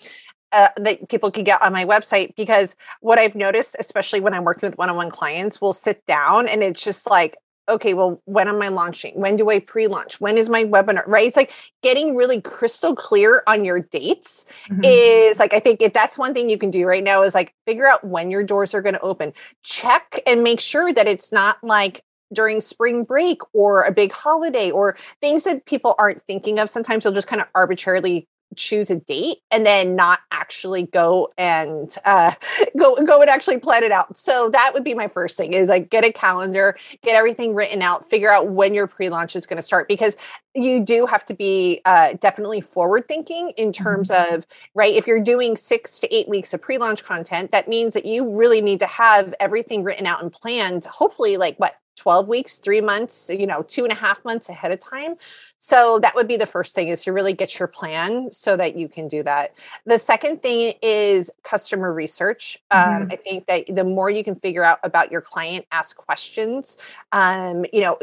uh, 0.53 0.69
that 0.77 1.09
people 1.09 1.31
can 1.31 1.45
get 1.45 1.61
on 1.61 1.73
my 1.73 1.85
website 1.85 2.35
because 2.37 2.77
what 3.01 3.19
I've 3.19 3.35
noticed, 3.35 3.77
especially 3.79 4.21
when 4.21 4.33
I'm 4.33 4.45
working 4.45 4.69
with 4.69 4.79
one 4.79 4.88
on 4.88 4.97
one 4.97 5.11
clients, 5.11 5.61
we'll 5.61 5.73
sit 5.73 6.07
down 6.07 6.49
and 6.49 6.62
it's 6.62 6.83
just 6.83 7.11
like, 7.11 7.37
okay, 7.69 7.95
well, 7.95 8.23
when 8.27 8.49
am 8.49 8.62
I 8.62 8.69
launching? 8.69 9.21
When 9.21 9.37
do 9.37 9.51
I 9.51 9.59
pre 9.59 9.88
launch? 9.88 10.21
When 10.21 10.38
is 10.38 10.49
my 10.49 10.64
webinar? 10.64 11.03
Right? 11.07 11.27
It's 11.27 11.37
like 11.37 11.53
getting 11.83 12.14
really 12.14 12.40
crystal 12.40 12.95
clear 12.95 13.42
on 13.47 13.64
your 13.64 13.81
dates 13.81 14.47
mm-hmm. 14.71 14.83
is 14.85 15.38
like, 15.38 15.53
I 15.53 15.61
think 15.61 15.83
if 15.83 15.92
that's 15.92 16.16
one 16.16 16.33
thing 16.33 16.49
you 16.49 16.59
can 16.59 16.71
do 16.71 16.87
right 16.87 17.03
now 17.03 17.23
is 17.23 17.35
like 17.35 17.55
figure 17.66 17.88
out 17.88 18.05
when 18.05 18.31
your 18.31 18.45
doors 18.45 18.73
are 18.75 18.83
going 18.83 18.95
to 18.95 19.01
open. 19.01 19.33
Check 19.62 20.21
and 20.27 20.42
make 20.42 20.61
sure 20.61 20.92
that 20.92 21.09
it's 21.09 21.33
not 21.33 21.59
like, 21.62 22.03
during 22.33 22.61
spring 22.61 23.05
break 23.05 23.41
or 23.53 23.83
a 23.85 23.93
big 23.93 24.12
holiday 24.12 24.71
or 24.71 24.97
things 25.21 25.45
that 25.45 25.65
people 25.67 25.95
aren't 25.99 26.23
thinking 26.27 26.59
of 26.59 26.69
sometimes 26.71 27.05
they'll 27.05 27.12
just 27.12 27.29
kind 27.29 27.43
of 27.43 27.49
arbitrarily 27.55 28.29
choose 28.55 28.91
a 28.91 28.97
date 28.97 29.39
and 29.51 29.67
then 29.67 29.97
not 29.97 30.21
actually 30.31 30.85
go 30.85 31.33
and 31.37 31.97
uh, 32.05 32.33
go 32.79 32.95
go 33.05 33.21
and 33.21 33.31
actually 33.31 33.59
plan 33.59 33.83
it 33.83 33.93
out. 33.93 34.17
So 34.17 34.49
that 34.51 34.73
would 34.75 34.85
be 34.85 34.95
my 34.95 35.09
first 35.09 35.37
thing 35.37 35.53
is 35.53 35.69
like 35.69 35.91
get 35.91 36.05
a 36.05 36.12
calendar, 36.12 36.77
get 37.03 37.17
everything 37.17 37.55
written 37.55 37.83
out, 37.83 38.09
figure 38.09 38.33
out 38.33 38.49
when 38.49 38.75
your 38.75 38.87
pre-launch 38.87 39.37
is 39.37 39.47
going 39.47 39.57
to 39.57 39.62
start 39.62 39.89
because 39.89 40.17
you 40.55 40.85
do 40.85 41.07
have 41.07 41.25
to 41.27 41.35
be 41.35 41.81
uh, 41.85 42.15
definitely 42.15 42.61
forward 42.61 43.07
thinking 43.09 43.51
in 43.57 43.73
terms 43.73 44.11
mm-hmm. 44.11 44.35
of 44.37 44.47
right 44.75 44.95
if 44.95 45.07
you're 45.07 45.23
doing 45.23 45.57
six 45.57 45.99
to 45.99 46.15
eight 46.15 46.29
weeks 46.29 46.55
of 46.55 46.62
pre-launch 46.62 47.05
content 47.05 47.53
that 47.53 47.69
means 47.69 47.93
that 47.95 48.07
you 48.07 48.35
really 48.35 48.62
need 48.62 48.79
to 48.79 48.87
have 48.87 49.35
everything 49.39 49.85
written 49.85 50.07
out 50.07 50.23
and 50.23 50.33
planned 50.33 50.85
hopefully 50.87 51.37
like 51.37 51.57
what 51.59 51.75
12 51.96 52.28
weeks, 52.28 52.59
three 52.59 52.80
months, 52.80 53.30
you 53.32 53.46
know, 53.46 53.62
two 53.62 53.85
and 53.85 53.92
a 53.92 53.96
half 53.96 54.24
months 54.24 54.48
ahead 54.48 54.70
of 54.70 54.78
time. 54.78 55.16
So 55.59 55.98
that 56.00 56.14
would 56.14 56.28
be 56.28 56.37
the 56.37 56.46
first 56.46 56.74
thing 56.74 56.88
is 56.88 57.02
to 57.04 57.12
really 57.12 57.32
get 57.32 57.59
your 57.59 57.68
plan 57.68 58.30
so 58.30 58.56
that 58.56 58.76
you 58.76 58.88
can 58.88 59.09
do 59.09 59.22
that. 59.22 59.54
The 59.87 59.98
second 59.98 60.42
thing 60.42 60.74
is 60.82 61.30
customer 61.42 61.92
research. 61.92 62.59
Um, 62.70 62.80
mm-hmm. 62.80 63.02
Um, 63.02 63.09
I 63.11 63.16
think 63.16 63.46
that 63.46 63.64
the 63.68 63.85
more 63.85 64.11
you 64.11 64.22
can 64.22 64.37
figure 64.37 64.64
out 64.64 64.78
about 64.82 65.11
your 65.11 65.20
client, 65.20 65.66
ask 65.72 65.96
questions. 65.96 66.78
Um, 67.12 67.64
you 67.72 67.80
know, 67.80 67.98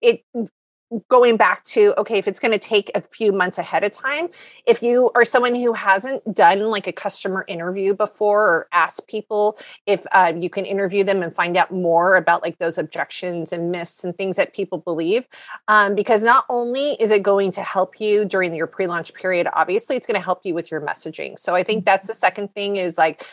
it 0.00 0.24
going 1.08 1.36
back 1.36 1.64
to 1.64 1.98
okay 1.98 2.18
if 2.18 2.28
it's 2.28 2.38
going 2.38 2.52
to 2.52 2.58
take 2.58 2.90
a 2.94 3.00
few 3.00 3.32
months 3.32 3.58
ahead 3.58 3.82
of 3.82 3.90
time 3.90 4.28
if 4.66 4.82
you 4.82 5.10
are 5.14 5.24
someone 5.24 5.54
who 5.54 5.72
hasn't 5.72 6.22
done 6.34 6.60
like 6.60 6.86
a 6.86 6.92
customer 6.92 7.44
interview 7.48 7.94
before 7.94 8.46
or 8.46 8.68
ask 8.72 9.06
people 9.06 9.58
if 9.86 10.04
uh, 10.12 10.32
you 10.38 10.50
can 10.50 10.64
interview 10.64 11.02
them 11.02 11.22
and 11.22 11.34
find 11.34 11.56
out 11.56 11.72
more 11.72 12.16
about 12.16 12.42
like 12.42 12.58
those 12.58 12.78
objections 12.78 13.52
and 13.52 13.70
myths 13.70 14.04
and 14.04 14.16
things 14.16 14.36
that 14.36 14.54
people 14.54 14.78
believe 14.78 15.26
um, 15.68 15.94
because 15.94 16.22
not 16.22 16.44
only 16.48 16.92
is 17.00 17.10
it 17.10 17.22
going 17.22 17.50
to 17.50 17.62
help 17.62 17.98
you 18.00 18.24
during 18.24 18.54
your 18.54 18.66
pre-launch 18.66 19.12
period 19.14 19.48
obviously 19.54 19.96
it's 19.96 20.06
going 20.06 20.18
to 20.18 20.24
help 20.24 20.40
you 20.44 20.54
with 20.54 20.70
your 20.70 20.80
messaging. 20.80 21.38
So 21.38 21.54
i 21.54 21.62
think 21.62 21.84
that's 21.84 22.06
the 22.06 22.14
second 22.14 22.54
thing 22.54 22.76
is 22.76 22.98
like 22.98 23.24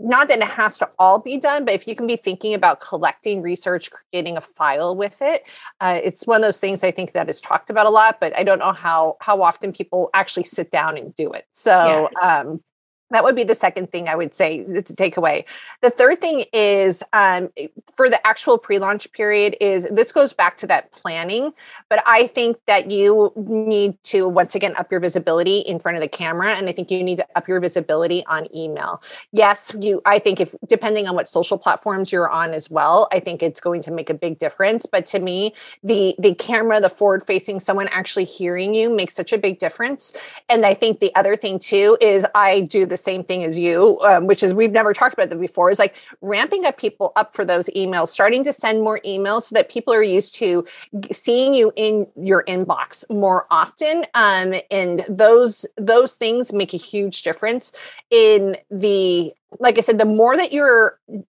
not 0.00 0.28
that 0.28 0.38
it 0.38 0.44
has 0.44 0.78
to 0.78 0.88
all 0.98 1.18
be 1.18 1.36
done, 1.36 1.64
but 1.64 1.74
if 1.74 1.86
you 1.86 1.94
can 1.94 2.06
be 2.06 2.16
thinking 2.16 2.54
about 2.54 2.80
collecting 2.80 3.42
research, 3.42 3.90
creating 3.90 4.36
a 4.36 4.40
file 4.40 4.96
with 4.96 5.20
it, 5.20 5.44
uh, 5.80 5.98
it's 6.02 6.26
one 6.26 6.36
of 6.36 6.42
those 6.42 6.60
things 6.60 6.82
I 6.82 6.90
think 6.90 7.12
that 7.12 7.28
is 7.28 7.40
talked 7.40 7.70
about 7.70 7.86
a 7.86 7.90
lot, 7.90 8.20
but 8.20 8.36
I 8.38 8.42
don't 8.42 8.58
know 8.58 8.72
how 8.72 9.16
how 9.20 9.42
often 9.42 9.72
people 9.72 10.10
actually 10.14 10.44
sit 10.44 10.70
down 10.70 10.96
and 10.96 11.14
do 11.14 11.32
it. 11.32 11.46
So 11.52 12.10
yeah. 12.12 12.40
um, 12.40 12.62
that 13.10 13.22
would 13.22 13.36
be 13.36 13.44
the 13.44 13.54
second 13.54 13.92
thing 13.92 14.08
I 14.08 14.16
would 14.16 14.34
say 14.34 14.64
to 14.64 14.82
take 14.82 15.16
away. 15.16 15.44
The 15.82 15.90
third 15.90 16.20
thing 16.20 16.46
is 16.52 17.02
um, 17.12 17.50
for 17.96 18.08
the 18.08 18.24
actual 18.26 18.58
pre-launch 18.58 19.12
period 19.12 19.56
is 19.60 19.86
this 19.90 20.10
goes 20.10 20.32
back 20.32 20.56
to 20.58 20.66
that 20.68 20.90
planning, 20.92 21.52
but 21.88 22.02
I 22.06 22.26
think 22.26 22.56
that 22.66 22.90
you 22.90 23.32
need 23.36 24.02
to 24.04 24.26
once 24.26 24.54
again 24.54 24.74
up 24.76 24.90
your 24.90 25.00
visibility 25.00 25.58
in 25.58 25.78
front 25.78 25.96
of 25.96 26.02
the 26.02 26.08
camera, 26.08 26.54
and 26.54 26.68
I 26.68 26.72
think 26.72 26.90
you 26.90 27.02
need 27.02 27.16
to 27.16 27.26
up 27.36 27.46
your 27.46 27.60
visibility 27.60 28.24
on 28.26 28.48
email. 28.56 29.02
Yes, 29.32 29.72
you. 29.78 30.00
I 30.06 30.18
think 30.18 30.40
if 30.40 30.54
depending 30.66 31.06
on 31.06 31.14
what 31.14 31.28
social 31.28 31.58
platforms 31.58 32.10
you're 32.10 32.30
on 32.30 32.52
as 32.52 32.70
well, 32.70 33.08
I 33.12 33.20
think 33.20 33.42
it's 33.42 33.60
going 33.60 33.82
to 33.82 33.90
make 33.90 34.10
a 34.10 34.14
big 34.14 34.38
difference. 34.38 34.86
But 34.86 35.06
to 35.06 35.18
me, 35.18 35.54
the 35.82 36.14
the 36.18 36.34
camera, 36.34 36.80
the 36.80 36.88
forward 36.88 37.26
facing, 37.26 37.60
someone 37.60 37.88
actually 37.88 38.24
hearing 38.24 38.74
you 38.74 38.88
makes 38.88 39.14
such 39.14 39.32
a 39.32 39.38
big 39.38 39.58
difference. 39.58 40.12
And 40.48 40.64
I 40.64 40.74
think 40.74 41.00
the 41.00 41.14
other 41.14 41.36
thing 41.36 41.58
too 41.58 41.98
is 42.00 42.24
I 42.34 42.60
do 42.60 42.86
the 42.94 43.02
same 43.02 43.24
thing 43.24 43.42
as 43.42 43.58
you, 43.58 44.00
um, 44.02 44.26
which 44.26 44.42
is 44.42 44.54
we've 44.54 44.72
never 44.72 44.94
talked 44.94 45.14
about 45.14 45.28
that 45.30 45.40
before, 45.40 45.70
is 45.70 45.80
like 45.80 45.94
ramping 46.20 46.64
up 46.64 46.76
people 46.76 47.12
up 47.16 47.34
for 47.34 47.44
those 47.44 47.68
emails, 47.74 48.08
starting 48.08 48.44
to 48.44 48.52
send 48.52 48.82
more 48.82 49.00
emails 49.04 49.42
so 49.42 49.54
that 49.54 49.68
people 49.68 49.92
are 49.92 50.02
used 50.02 50.34
to 50.36 50.64
seeing 51.10 51.54
you 51.54 51.72
in 51.74 52.06
your 52.16 52.44
inbox 52.44 53.04
more 53.10 53.46
often. 53.50 54.06
Um, 54.14 54.54
and 54.70 55.04
those 55.08 55.66
those 55.76 56.14
things 56.14 56.52
make 56.52 56.72
a 56.72 56.78
huge 56.78 57.22
difference 57.22 57.72
in 58.10 58.56
the 58.70 59.32
like 59.58 59.78
I 59.78 59.80
said, 59.80 59.98
the 59.98 60.04
more 60.04 60.36
that 60.36 60.52
you're 60.52 60.98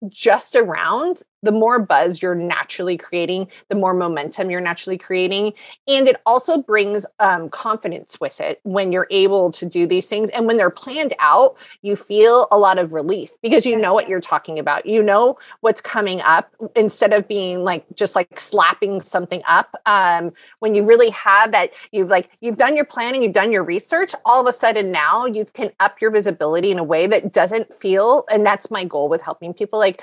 just 0.09 0.55
around, 0.55 1.23
the 1.43 1.51
more 1.51 1.79
buzz 1.79 2.21
you're 2.21 2.35
naturally 2.35 2.97
creating, 2.97 3.47
the 3.69 3.75
more 3.75 3.93
momentum 3.93 4.49
you're 4.49 4.61
naturally 4.61 4.97
creating. 4.97 5.53
And 5.87 6.07
it 6.07 6.19
also 6.25 6.61
brings 6.61 7.05
um, 7.19 7.49
confidence 7.49 8.19
with 8.19 8.41
it 8.41 8.59
when 8.63 8.91
you're 8.91 9.07
able 9.11 9.51
to 9.51 9.65
do 9.65 9.85
these 9.85 10.07
things. 10.07 10.29
And 10.31 10.47
when 10.47 10.57
they're 10.57 10.71
planned 10.71 11.13
out, 11.19 11.55
you 11.81 11.95
feel 11.95 12.47
a 12.51 12.57
lot 12.57 12.79
of 12.79 12.93
relief 12.93 13.31
because 13.41 13.65
you 13.65 13.73
yes. 13.73 13.81
know 13.81 13.93
what 13.93 14.07
you're 14.07 14.21
talking 14.21 14.57
about. 14.57 14.85
You 14.85 15.03
know 15.03 15.37
what's 15.61 15.81
coming 15.81 16.19
up 16.21 16.53
instead 16.75 17.13
of 17.13 17.27
being 17.27 17.63
like 17.63 17.85
just 17.95 18.15
like 18.15 18.39
slapping 18.39 18.99
something 18.99 19.41
up. 19.47 19.75
Um, 19.85 20.31
when 20.59 20.73
you 20.73 20.83
really 20.83 21.11
have 21.11 21.51
that, 21.51 21.73
you've 21.91 22.09
like, 22.09 22.29
you've 22.41 22.57
done 22.57 22.75
your 22.75 22.85
planning, 22.85 23.21
you've 23.21 23.33
done 23.33 23.51
your 23.51 23.63
research, 23.63 24.13
all 24.25 24.41
of 24.41 24.47
a 24.47 24.53
sudden 24.53 24.91
now 24.91 25.25
you 25.25 25.45
can 25.45 25.71
up 25.79 26.01
your 26.01 26.11
visibility 26.11 26.71
in 26.71 26.79
a 26.79 26.83
way 26.83 27.07
that 27.07 27.31
doesn't 27.31 27.73
feel, 28.05 28.25
and 28.31 28.45
that's 28.45 28.71
my 28.71 28.83
goal 28.83 29.09
with 29.09 29.21
helping 29.21 29.53
people. 29.53 29.79
Like, 29.79 30.01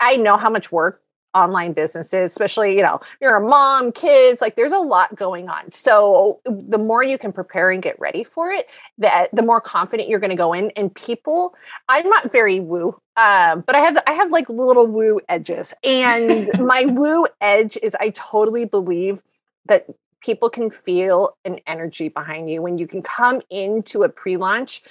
I 0.00 0.16
know 0.16 0.36
how 0.36 0.50
much 0.50 0.72
work 0.72 1.02
online 1.32 1.72
businesses, 1.72 2.32
especially, 2.32 2.76
you 2.76 2.82
know, 2.82 3.00
you're 3.20 3.36
a 3.36 3.46
mom, 3.46 3.92
kids, 3.92 4.40
like 4.40 4.56
there's 4.56 4.72
a 4.72 4.78
lot 4.78 5.14
going 5.14 5.48
on. 5.48 5.70
So 5.70 6.40
the 6.44 6.78
more 6.78 7.04
you 7.04 7.18
can 7.18 7.32
prepare 7.32 7.70
and 7.70 7.80
get 7.80 7.98
ready 8.00 8.24
for 8.24 8.50
it, 8.50 8.68
that 8.98 9.28
the 9.32 9.42
more 9.42 9.60
confident 9.60 10.08
you're 10.08 10.18
going 10.18 10.30
to 10.30 10.36
go 10.36 10.52
in. 10.52 10.72
And 10.72 10.92
people, 10.92 11.54
I'm 11.88 12.08
not 12.08 12.32
very 12.32 12.58
woo, 12.58 13.00
um, 13.16 13.62
but 13.64 13.76
I 13.76 13.78
have 13.78 14.02
I 14.08 14.12
have 14.12 14.32
like 14.32 14.48
little 14.48 14.88
woo 14.88 15.20
edges. 15.28 15.72
And 15.84 16.50
my 16.58 16.86
woo 16.86 17.26
edge 17.40 17.78
is 17.80 17.94
I 18.00 18.10
totally 18.10 18.64
believe 18.64 19.22
that 19.66 19.86
people 20.20 20.50
can 20.50 20.68
feel 20.68 21.36
an 21.44 21.60
energy 21.68 22.08
behind 22.08 22.50
you 22.50 22.60
when 22.60 22.76
you 22.76 22.88
can 22.88 23.02
come 23.02 23.40
into 23.50 24.02
a 24.02 24.08
pre-launch 24.08 24.82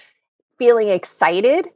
feeling 0.57 0.89
excited 0.89 1.67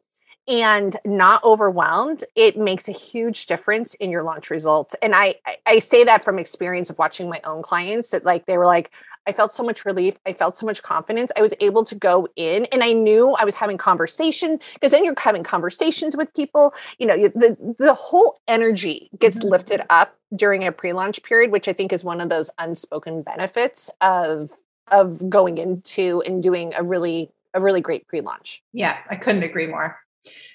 and 0.47 0.97
not 1.05 1.43
overwhelmed, 1.43 2.23
it 2.35 2.57
makes 2.57 2.87
a 2.87 2.91
huge 2.91 3.45
difference 3.45 3.93
in 3.95 4.11
your 4.11 4.23
launch 4.23 4.49
results. 4.49 4.95
And 5.01 5.15
I, 5.15 5.35
I 5.65 5.79
say 5.79 6.03
that 6.03 6.23
from 6.23 6.37
experience 6.37 6.89
of 6.89 6.97
watching 6.97 7.29
my 7.29 7.39
own 7.43 7.61
clients 7.61 8.09
that 8.09 8.25
like 8.25 8.45
they 8.45 8.57
were 8.57 8.65
like, 8.65 8.91
I 9.25 9.31
felt 9.31 9.53
so 9.53 9.63
much 9.63 9.85
relief. 9.85 10.15
I 10.25 10.33
felt 10.33 10.57
so 10.57 10.65
much 10.65 10.83
confidence. 10.83 11.31
I 11.37 11.41
was 11.41 11.53
able 11.59 11.85
to 11.85 11.95
go 11.95 12.27
in 12.35 12.65
and 12.65 12.83
I 12.83 12.91
knew 12.91 13.31
I 13.31 13.45
was 13.45 13.55
having 13.55 13.77
conversation 13.77 14.59
because 14.73 14.91
then 14.91 15.05
you're 15.05 15.15
having 15.17 15.43
conversations 15.43 16.17
with 16.17 16.33
people. 16.33 16.73
You 16.97 17.07
know, 17.07 17.15
the, 17.29 17.75
the 17.79 17.93
whole 17.93 18.37
energy 18.47 19.09
gets 19.19 19.39
mm-hmm. 19.39 19.49
lifted 19.49 19.81
up 19.89 20.17
during 20.35 20.65
a 20.65 20.71
pre-launch 20.71 21.23
period, 21.23 21.51
which 21.51 21.67
I 21.67 21.73
think 21.73 21.93
is 21.93 22.03
one 22.03 22.19
of 22.19 22.29
those 22.29 22.49
unspoken 22.57 23.21
benefits 23.21 23.89
of 24.01 24.51
of 24.91 25.29
going 25.29 25.57
into 25.57 26.21
and 26.25 26.43
doing 26.43 26.73
a 26.75 26.83
really 26.83 27.31
a 27.53 27.61
really 27.61 27.79
great 27.79 28.07
pre-launch. 28.07 28.61
Yeah, 28.73 28.97
I 29.09 29.15
couldn't 29.15 29.43
agree 29.43 29.67
more. 29.67 30.02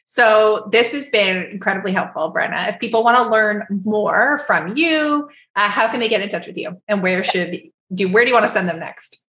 So 0.07 0.69
this 0.73 0.93
has 0.93 1.11
been 1.11 1.45
incredibly 1.45 1.93
helpful, 1.93 2.33
Brenna. 2.35 2.71
If 2.71 2.81
people 2.81 3.05
want 3.05 3.19
to 3.19 3.31
learn 3.31 3.67
more 3.85 4.39
from 4.39 4.77
you, 4.77 5.29
uh, 5.55 5.69
how 5.69 5.89
can 5.89 6.01
they 6.01 6.09
get 6.09 6.23
in 6.23 6.29
touch 6.29 6.47
with 6.47 6.57
you, 6.57 6.81
and 6.89 7.03
where 7.03 7.23
should 7.23 7.61
do 7.93 8.09
where 8.09 8.25
do 8.25 8.29
you 8.29 8.35
want 8.35 8.47
to 8.47 8.53
send 8.53 8.69
them 8.69 8.81
next? 8.81 9.27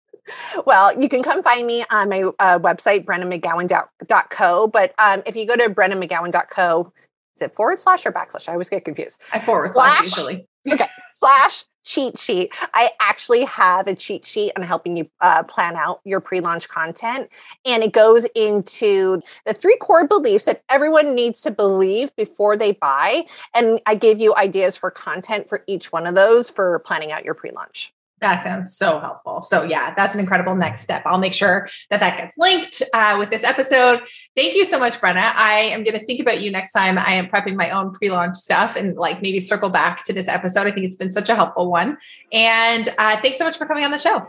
Well, 0.65 0.99
you 0.99 1.09
can 1.09 1.21
come 1.21 1.43
find 1.43 1.67
me 1.67 1.83
on 1.89 2.09
my 2.09 2.23
uh, 2.39 2.59
website, 2.59 3.05
brennamcgowan.co. 3.05 4.67
But 4.67 4.93
um, 4.97 5.21
if 5.25 5.35
you 5.35 5.45
go 5.45 5.55
to 5.55 5.69
brennamcgowan.co, 5.69 6.93
is 7.35 7.41
it 7.41 7.55
forward 7.55 7.79
slash 7.79 8.05
or 8.05 8.11
backslash? 8.11 8.47
I 8.47 8.53
always 8.53 8.69
get 8.69 8.85
confused. 8.85 9.21
I 9.31 9.39
forward 9.39 9.71
slash, 9.73 9.97
slash 9.97 10.03
usually. 10.03 10.47
okay. 10.71 10.87
Slash 11.23 11.63
cheat 11.85 12.17
sheet. 12.17 12.51
I 12.73 12.91
actually 12.99 13.45
have 13.45 13.87
a 13.87 13.95
cheat 13.95 14.25
sheet 14.25 14.51
on 14.57 14.63
helping 14.63 14.97
you 14.97 15.09
uh, 15.21 15.43
plan 15.43 15.77
out 15.77 16.01
your 16.03 16.19
pre 16.19 16.41
launch 16.41 16.67
content. 16.67 17.29
And 17.63 17.81
it 17.81 17.93
goes 17.93 18.25
into 18.35 19.21
the 19.45 19.53
three 19.53 19.77
core 19.77 20.05
beliefs 20.05 20.43
that 20.43 20.63
everyone 20.67 21.15
needs 21.15 21.41
to 21.43 21.51
believe 21.51 22.13
before 22.17 22.57
they 22.57 22.73
buy. 22.73 23.23
And 23.53 23.79
I 23.85 23.95
gave 23.95 24.19
you 24.19 24.35
ideas 24.35 24.75
for 24.75 24.91
content 24.91 25.47
for 25.47 25.63
each 25.65 25.93
one 25.93 26.07
of 26.07 26.15
those 26.15 26.49
for 26.49 26.79
planning 26.79 27.13
out 27.13 27.23
your 27.23 27.35
pre 27.35 27.51
launch. 27.51 27.93
That 28.23 28.41
sounds 28.41 28.73
so 28.73 29.01
helpful. 29.01 29.41
So, 29.41 29.63
yeah, 29.63 29.93
that's 29.95 30.13
an 30.13 30.21
incredible 30.21 30.55
next 30.55 30.79
step. 30.79 31.01
I'll 31.05 31.17
make 31.17 31.33
sure 31.33 31.67
that 31.89 31.99
that 31.99 32.17
gets 32.17 32.37
linked 32.37 32.81
uh, 32.93 33.17
with 33.19 33.31
this 33.31 33.43
episode. 33.43 33.99
Thank 34.33 34.55
you 34.55 34.63
so 34.63 34.79
much, 34.79 34.93
Brenna. 34.93 35.33
I 35.35 35.59
am 35.73 35.83
going 35.83 35.99
to 35.99 36.05
think 36.05 36.21
about 36.21 36.39
you 36.39 36.49
next 36.49 36.71
time 36.71 36.97
I 36.97 37.15
am 37.15 37.27
prepping 37.27 37.57
my 37.57 37.69
own 37.71 37.91
pre 37.91 38.11
launch 38.11 38.37
stuff 38.37 38.77
and 38.77 38.95
like 38.95 39.21
maybe 39.21 39.41
circle 39.41 39.69
back 39.69 40.05
to 40.05 40.13
this 40.13 40.29
episode. 40.29 40.67
I 40.67 40.71
think 40.71 40.85
it's 40.85 40.95
been 40.95 41.11
such 41.11 41.27
a 41.27 41.35
helpful 41.35 41.69
one. 41.69 41.97
And 42.31 42.87
uh, 42.97 43.19
thanks 43.19 43.39
so 43.39 43.43
much 43.43 43.57
for 43.57 43.65
coming 43.65 43.83
on 43.83 43.91
the 43.91 43.97
show. 43.97 44.25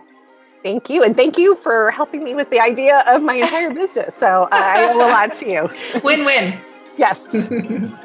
Thank 0.64 0.90
you. 0.90 1.04
And 1.04 1.14
thank 1.14 1.38
you 1.38 1.54
for 1.54 1.92
helping 1.92 2.24
me 2.24 2.34
with 2.34 2.50
the 2.50 2.58
idea 2.58 3.04
of 3.06 3.22
my 3.22 3.34
entire 3.36 3.72
business. 3.72 4.16
So, 4.16 4.44
uh, 4.44 4.48
I 4.52 4.92
owe 4.92 4.96
a 4.96 5.06
lot 5.06 5.34
to 5.36 5.48
you. 5.48 5.70
Win 6.02 6.24
win. 6.24 6.58
Yes. 6.96 7.32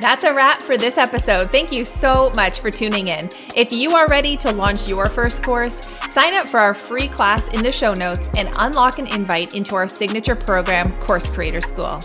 That's 0.00 0.24
a 0.24 0.32
wrap 0.32 0.62
for 0.62 0.78
this 0.78 0.96
episode. 0.96 1.50
Thank 1.50 1.70
you 1.70 1.84
so 1.84 2.32
much 2.34 2.60
for 2.60 2.70
tuning 2.70 3.08
in. 3.08 3.28
If 3.54 3.70
you 3.70 3.94
are 3.94 4.06
ready 4.06 4.34
to 4.38 4.50
launch 4.50 4.88
your 4.88 5.04
first 5.04 5.42
course, 5.42 5.86
sign 6.08 6.32
up 6.32 6.48
for 6.48 6.58
our 6.58 6.72
free 6.72 7.06
class 7.06 7.46
in 7.48 7.62
the 7.62 7.70
show 7.70 7.92
notes 7.92 8.30
and 8.38 8.48
unlock 8.58 8.98
an 8.98 9.08
invite 9.08 9.54
into 9.54 9.76
our 9.76 9.86
signature 9.86 10.34
program, 10.34 10.98
Course 11.00 11.28
Creator 11.28 11.60
School. 11.60 12.00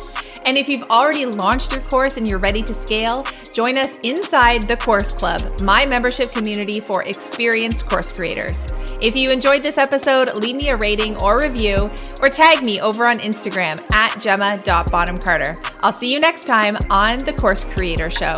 And 0.45 0.57
if 0.57 0.69
you've 0.69 0.83
already 0.83 1.25
launched 1.25 1.73
your 1.73 1.81
course 1.83 2.17
and 2.17 2.29
you're 2.29 2.39
ready 2.39 2.61
to 2.61 2.73
scale, 2.73 3.23
join 3.51 3.77
us 3.77 3.89
inside 4.03 4.67
the 4.67 4.77
Course 4.77 5.11
Club, 5.11 5.41
my 5.61 5.85
membership 5.85 6.31
community 6.31 6.79
for 6.79 7.03
experienced 7.03 7.87
course 7.89 8.13
creators. 8.13 8.67
If 9.01 9.15
you 9.15 9.31
enjoyed 9.31 9.63
this 9.63 9.77
episode, 9.77 10.39
leave 10.41 10.55
me 10.55 10.69
a 10.69 10.77
rating 10.77 11.21
or 11.23 11.39
review 11.41 11.89
or 12.21 12.29
tag 12.29 12.63
me 12.63 12.79
over 12.79 13.07
on 13.07 13.17
Instagram 13.17 13.81
at 13.91 14.19
gemma.bonhamcarter. 14.19 15.73
I'll 15.81 15.93
see 15.93 16.13
you 16.13 16.19
next 16.19 16.45
time 16.45 16.77
on 16.89 17.19
the 17.19 17.33
Course 17.33 17.65
Creator 17.65 18.11
Show. 18.11 18.35